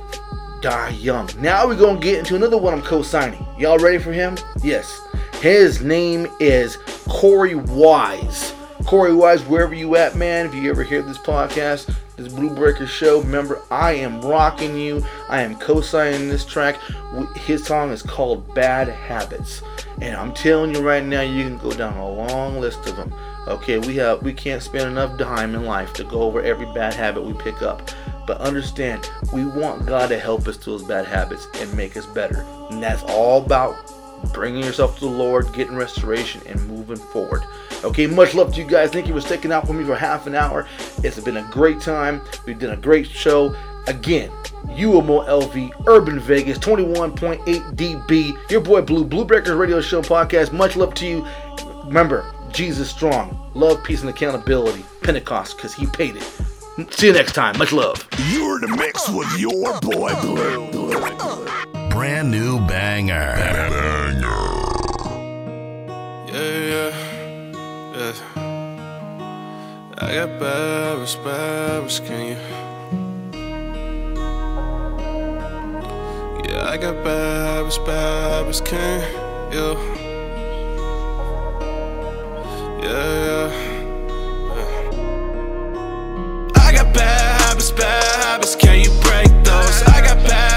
Die 0.60 0.88
Young. 0.90 1.28
Now 1.38 1.66
we're 1.66 1.76
going 1.76 2.00
to 2.00 2.04
get 2.04 2.18
into 2.18 2.36
another 2.36 2.58
one 2.58 2.74
I'm 2.74 2.82
co 2.82 3.02
signing. 3.02 3.46
Y'all 3.58 3.78
ready 3.78 3.98
for 3.98 4.12
him? 4.12 4.36
Yes. 4.62 5.00
His 5.40 5.80
name 5.80 6.26
is 6.40 6.76
Corey 7.08 7.54
Wise. 7.54 8.54
Corey 8.84 9.14
Wise, 9.14 9.42
wherever 9.42 9.74
you 9.74 9.96
at, 9.96 10.16
man, 10.16 10.46
if 10.46 10.54
you 10.54 10.70
ever 10.70 10.82
hear 10.82 11.02
this 11.02 11.18
podcast, 11.18 11.94
this 12.20 12.32
Blue 12.32 12.50
Breaker 12.50 12.86
show, 12.86 13.20
remember, 13.20 13.62
I 13.70 13.92
am 13.92 14.20
rocking 14.20 14.76
you. 14.76 15.04
I 15.28 15.42
am 15.42 15.56
co 15.56 15.80
signing 15.80 16.28
this 16.28 16.44
track. 16.44 16.76
His 17.36 17.64
song 17.64 17.90
is 17.90 18.02
called 18.02 18.54
Bad 18.54 18.88
Habits. 18.88 19.62
And 20.00 20.16
I'm 20.16 20.32
telling 20.32 20.74
you 20.74 20.82
right 20.82 21.04
now, 21.04 21.22
you 21.22 21.44
can 21.44 21.58
go 21.58 21.72
down 21.72 21.96
a 21.96 22.08
long 22.08 22.60
list 22.60 22.86
of 22.86 22.96
them. 22.96 23.12
Okay, 23.48 23.78
we 23.78 23.96
have 23.96 24.22
we 24.22 24.32
can't 24.32 24.62
spend 24.62 24.90
enough 24.90 25.18
time 25.18 25.54
in 25.54 25.64
life 25.64 25.92
to 25.94 26.04
go 26.04 26.22
over 26.22 26.42
every 26.42 26.66
bad 26.74 26.94
habit 26.94 27.24
we 27.24 27.32
pick 27.34 27.62
up. 27.62 27.90
But 28.26 28.40
understand, 28.40 29.10
we 29.32 29.44
want 29.44 29.86
God 29.86 30.08
to 30.10 30.18
help 30.18 30.46
us 30.46 30.56
through 30.56 30.78
those 30.78 30.86
bad 30.86 31.06
habits 31.06 31.48
and 31.54 31.74
make 31.74 31.96
us 31.96 32.06
better. 32.06 32.46
And 32.70 32.82
that's 32.82 33.02
all 33.02 33.42
about 33.42 33.76
bringing 34.32 34.62
yourself 34.64 34.98
to 34.98 35.04
the 35.04 35.10
Lord, 35.10 35.52
getting 35.52 35.76
restoration, 35.76 36.40
and 36.46 36.64
moving 36.68 36.96
forward. 36.96 37.42
Okay, 37.84 38.06
much 38.06 38.34
love 38.34 38.52
to 38.54 38.62
you 38.62 38.66
guys. 38.68 38.90
Thank 38.90 39.06
you 39.06 39.14
for 39.14 39.20
sticking 39.20 39.52
out 39.52 39.66
with 39.66 39.76
me 39.76 39.84
for 39.84 39.96
half 39.96 40.26
an 40.26 40.34
hour. 40.34 40.66
It's 41.02 41.18
been 41.20 41.38
a 41.38 41.48
great 41.50 41.80
time. 41.80 42.20
We've 42.46 42.58
done 42.58 42.72
a 42.72 42.76
great 42.76 43.06
show. 43.06 43.54
Again, 43.86 44.30
UMO 44.68 45.26
LV, 45.26 45.86
Urban 45.86 46.20
Vegas, 46.20 46.58
21.8 46.58 47.74
dB. 47.74 48.50
Your 48.50 48.60
boy 48.60 48.82
Blue, 48.82 49.04
BluBreakerz 49.04 49.58
Radio 49.58 49.80
Show 49.80 50.02
Podcast. 50.02 50.52
Much 50.52 50.76
love 50.76 50.94
to 50.94 51.06
you. 51.06 51.26
Remember, 51.84 52.30
Jesus 52.52 52.90
strong. 52.90 53.50
Love, 53.54 53.82
peace, 53.82 54.02
and 54.02 54.10
accountability. 54.10 54.84
Pentecost, 55.02 55.56
because 55.56 55.74
he 55.74 55.86
paid 55.86 56.16
it. 56.16 56.92
See 56.92 57.08
you 57.08 57.12
next 57.12 57.32
time. 57.32 57.58
Much 57.58 57.72
love. 57.72 58.06
You're 58.30 58.60
the 58.60 58.68
mix 58.68 59.08
with 59.08 59.38
your 59.38 59.78
boy 59.80 60.14
Blue. 60.20 61.69
Brand 61.90 62.30
new 62.30 62.58
banger. 62.66 63.34
Yeah, 66.32 66.58
yeah, 66.72 66.90
yeah. 67.96 68.12
I 69.98 70.14
got 70.14 70.40
bad 70.40 70.98
bad 71.24 71.90
can 72.06 72.26
you? 72.28 72.36
Yeah, 76.44 76.70
I 76.70 76.76
got 76.76 77.04
bad 77.04 77.78
bad 77.84 78.60
can 78.64 79.00
you? 79.52 79.76
Yeah, 82.82 83.14
yeah. 83.26 83.48
I 86.54 86.72
got 86.72 86.94
bad 86.94 87.40
habits, 87.42 87.72
bad 87.72 88.24
habits, 88.24 88.54
can 88.54 88.78
you 88.78 88.90
break 89.02 89.28
those? 89.44 89.82
I 89.88 90.00
got 90.00 90.18
bad 90.26 90.49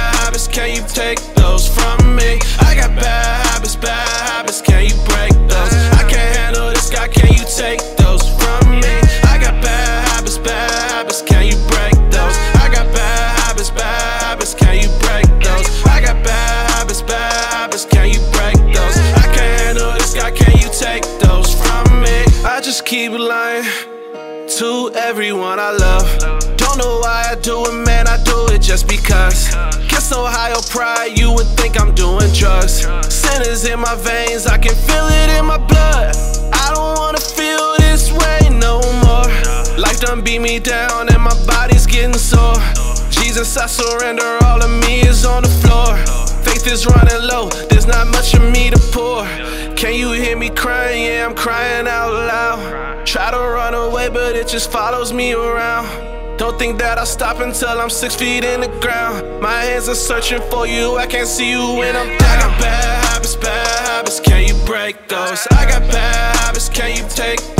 take 0.94 1.20
those 1.34 1.68
from 1.68 2.16
me? 2.16 2.40
I 2.60 2.76
got 2.76 2.96
bad 2.96 3.48
habits, 3.48 3.76
bad 3.76 4.08
habits, 4.30 4.62
can 4.62 4.84
you 4.84 4.96
break 5.10 5.32
those? 5.50 5.74
I 5.98 6.06
can't 6.08 6.36
handle 6.38 6.70
this 6.70 6.90
guy, 6.90 7.08
can 7.08 7.34
you 7.34 7.44
take 7.50 7.82
those 7.98 8.22
from 8.38 8.80
me? 8.80 9.02
I 9.26 9.40
got 9.42 9.60
bad 9.62 10.08
habits, 10.10 10.38
bad 10.38 10.70
habits, 10.92 11.24
can 11.24 11.48
you 11.48 11.58
break 11.68 11.94
those? 12.12 12.38
I 12.62 12.70
got 12.72 12.86
bad 12.94 13.40
habits, 13.40 13.72
bad 13.72 14.22
habits, 14.22 14.54
can 14.54 14.76
you 14.84 14.90
break 15.02 15.26
those? 15.42 15.66
I 15.86 16.00
got 16.00 16.24
bad 16.24 16.72
habits, 16.72 17.02
bad 17.02 17.54
habits, 17.54 17.86
can 17.86 18.10
you 18.14 18.20
break 18.32 18.58
those? 18.74 18.98
I 19.18 19.26
can't 19.34 19.62
handle 19.62 19.94
this 19.94 20.14
guy, 20.14 20.30
can 20.30 20.54
you 20.62 20.70
take 20.70 21.04
those 21.20 21.56
from 21.56 22.02
me? 22.02 22.24
I 22.46 22.62
just 22.62 22.86
keep 22.86 23.14
lying 23.14 23.66
to 24.60 24.92
everyone 24.96 25.58
I 25.60 25.72
love. 25.72 26.08
Don't 26.58 26.78
know 26.78 27.00
why 27.02 27.30
I 27.32 27.36
do 27.42 27.66
it, 27.66 27.74
man, 27.74 28.08
I 28.08 28.22
do 28.24 28.46
it 28.54 28.62
just 28.62 28.88
because. 28.88 29.50
Guess 30.04 30.18
Ohio 30.18 30.60
pride, 30.70 31.18
you 31.18 31.32
would 31.32 31.48
think 31.56 31.80
I'm 31.80 31.96
doing 31.96 32.30
drugs. 32.34 32.86
Sin 33.08 33.42
is 33.44 33.64
in 33.64 33.80
my 33.80 33.96
veins, 33.96 34.46
I 34.46 34.58
can 34.58 34.76
feel 34.76 35.08
it 35.08 35.40
in 35.40 35.46
my 35.46 35.58
blood. 35.58 36.14
I 36.52 36.74
don't 36.76 36.98
wanna 36.98 37.22
feel 37.22 37.78
this 37.78 38.12
way 38.12 38.50
no 38.52 38.82
more. 39.08 39.32
Life 39.78 40.02
done 40.02 40.22
beat 40.22 40.40
me 40.40 40.60
down 40.60 41.08
and 41.08 41.22
my 41.24 41.34
body's 41.48 41.86
getting 41.88 42.18
sore. 42.18 42.60
Jesus, 43.12 43.56
I 43.56 43.66
surrender, 43.66 44.40
all 44.44 44.62
of 44.62 44.72
me 44.86 45.08
is 45.08 45.26
on 45.26 45.44
the 45.44 45.54
floor. 45.64 45.96
Faith 46.44 46.68
is 46.68 46.86
running 46.86 47.26
low, 47.26 47.48
there's 47.70 47.88
not 47.88 48.08
much 48.08 48.34
of 48.34 48.42
me 48.42 48.72
to 48.72 48.80
pour. 48.92 49.24
Can 49.78 49.94
you 49.94 50.12
hear 50.12 50.38
me 50.38 50.50
crying? 50.50 51.06
Yeah, 51.06 51.28
I'm 51.28 51.34
crying 51.34 51.88
out 51.88 52.12
loud. 52.12 53.08
Try 53.08 53.32
to 53.32 53.38
run 53.38 53.74
away, 53.74 54.10
but 54.10 54.36
it 54.36 54.50
just 54.50 54.70
follows 54.70 55.14
me 55.14 55.32
around. 55.32 56.14
Don't 56.38 56.58
think 56.58 56.80
that 56.80 56.98
I'll 56.98 57.06
stop 57.06 57.40
until 57.40 57.80
I'm 57.80 57.92
six 57.92 58.16
feet 58.16 58.44
in 58.44 58.62
the 58.62 58.68
ground. 58.82 59.40
My 59.40 59.53
hands 59.64 59.90
are 59.90 59.96
searching 59.96 60.42
for 60.50 60.68
you, 60.68 60.98
I 60.98 61.06
can't 61.06 61.28
see 61.28 61.52
you 61.52 61.64
when 61.80 61.96
I'm 61.96 62.18
down. 62.18 62.38
I 62.38 62.42
got 62.42 62.62
bad 62.62 63.06
habits, 63.06 63.36
bad 63.36 63.88
habits, 63.88 64.20
can 64.20 64.48
you 64.48 64.56
break 64.66 65.08
those? 65.08 65.48
I 65.52 65.66
got 65.66 65.82
bad 65.92 66.36
habits, 66.38 66.70
can 66.70 66.96
you 66.96 67.08
take 67.10 67.53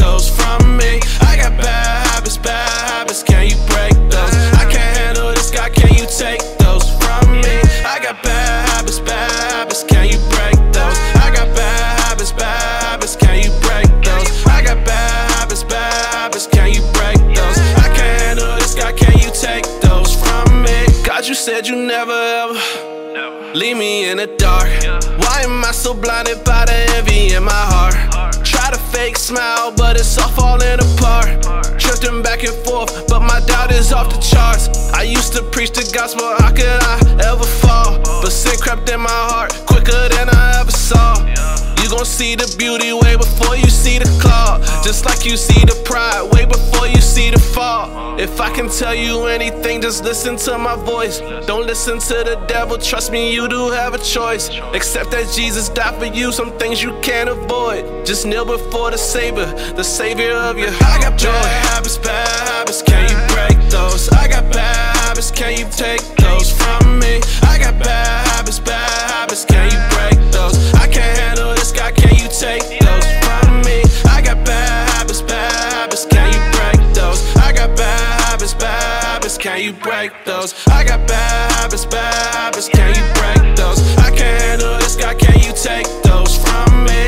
said 21.44 21.68
you 21.68 21.76
never 21.76 22.14
ever 22.14 23.54
leave 23.54 23.76
me 23.76 24.10
in 24.10 24.16
the 24.16 24.28
dark. 24.38 24.70
Why 25.20 25.42
am 25.44 25.66
I 25.66 25.72
so 25.72 25.94
blinded 25.94 26.42
by 26.46 26.64
the 26.64 26.78
envy 26.96 27.34
in 27.36 27.44
my 27.44 27.52
heart? 27.52 27.96
Try 28.46 28.72
to 28.72 28.78
fake 28.78 29.18
smile, 29.18 29.74
but 29.76 29.98
it's 29.98 30.18
all 30.18 30.30
falling 30.30 30.80
apart. 30.80 31.28
Drifting 31.78 32.22
back 32.24 32.46
and 32.46 32.56
forth, 32.64 33.10
but 33.10 33.20
my 33.20 33.42
doubt 33.42 33.74
is 33.74 33.92
off 33.92 34.10
the 34.10 34.22
charts. 34.22 34.70
I 34.94 35.04
used 35.04 35.34
to 35.34 35.44
preach 35.44 35.72
the 35.72 35.84
gospel, 35.94 36.24
how 36.40 36.52
could 36.52 36.82
I 36.94 36.96
ever 37.28 37.44
fall? 37.44 38.00
But 38.22 38.32
sin 38.32 38.58
crept 38.62 38.90
in 38.90 39.02
my 39.02 39.10
heart 39.10 39.52
quicker 39.66 40.08
than 40.16 40.30
I 40.30 40.62
ever 40.62 40.72
saw. 40.72 41.20
You 41.28 41.63
gon' 41.96 42.06
see 42.06 42.36
the 42.36 42.48
beauty 42.58 42.92
way 42.92 43.16
before 43.16 43.56
you 43.56 43.70
see 43.70 44.00
the 44.00 44.10
claw. 44.22 44.58
Just 44.84 45.06
like 45.06 45.26
you 45.26 45.38
see 45.38 45.62
the 45.66 45.78
pride 45.86 46.24
way 46.34 46.46
before 46.46 46.88
you 46.88 47.02
see 47.02 47.30
the 47.30 47.40
fall. 47.40 48.20
If 48.20 48.40
I 48.42 48.50
can 48.56 48.70
tell 48.70 48.96
you 48.96 49.26
anything, 49.28 49.82
just 49.82 50.04
listen 50.04 50.36
to 50.46 50.58
my 50.58 50.76
voice. 50.76 51.20
Don't 51.46 51.66
listen 51.68 52.00
to 52.00 52.16
the 52.30 52.36
devil, 52.48 52.78
trust 52.78 53.12
me, 53.12 53.34
you 53.34 53.48
do 53.48 53.70
have 53.70 53.94
a 53.94 54.00
choice. 54.00 54.50
Except 54.74 55.12
that 55.12 55.32
Jesus 55.36 55.70
died 55.70 55.96
for 56.00 56.06
you, 56.06 56.32
some 56.32 56.52
things 56.58 56.82
you 56.82 56.92
can't 57.02 57.30
avoid. 57.30 58.06
Just 58.06 58.26
kneel 58.26 58.46
before 58.46 58.90
the 58.92 58.98
Savior, 58.98 59.46
the 59.74 59.84
Savior 59.84 60.34
of 60.34 60.58
your 60.58 60.70
I 60.70 60.98
got 61.02 61.18
joy. 61.18 61.32
bad 61.32 61.66
habits, 61.70 61.98
bad 61.98 62.48
habits, 62.50 62.82
can 62.82 63.04
you 63.12 63.20
break 63.34 63.58
those? 63.70 64.10
I 64.10 64.28
got 64.28 64.52
bad 64.52 64.98
habits, 64.98 65.32
can 65.32 65.52
you 65.60 65.66
take 65.70 66.02
those 66.18 66.52
from 66.52 67.00
me? 67.00 67.22
I 67.44 67.58
got 67.60 67.78
bad 67.80 68.28
habits, 68.28 68.33
can 79.44 79.62
you 79.62 79.74
break 79.74 80.14
those? 80.24 80.56
I 80.68 80.86
got 80.86 81.06
bad 81.06 81.52
habits, 81.52 81.86
bad 81.86 82.34
habits, 82.34 82.70
can 82.70 82.96
you 82.96 83.04
break 83.20 83.58
those? 83.58 83.78
I 83.98 84.10
can't 84.10 84.42
handle 84.42 84.78
this 84.78 84.96
guy, 84.96 85.14
can 85.16 85.38
you 85.42 85.52
take 85.52 85.86
those 86.02 86.38
from 86.38 86.86
me? 86.86 87.04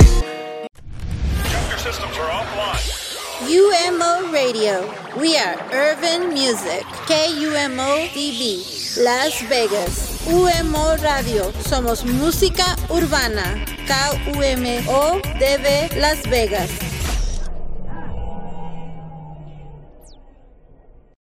UMO 3.47 4.33
Radio. 4.33 4.83
We 5.17 5.37
are 5.37 5.55
Urban 5.71 6.33
Music. 6.33 6.83
KUMO 7.07 8.09
DB. 8.13 9.01
Las 9.01 9.41
Vegas. 9.47 10.19
UMO 10.27 10.97
Radio. 11.01 11.53
Somos 11.63 12.03
música 12.03 12.75
urbana. 12.89 13.63
KUMO 13.87 15.21
DB 15.39 15.95
Las 16.01 16.21
Vegas. 16.29 16.94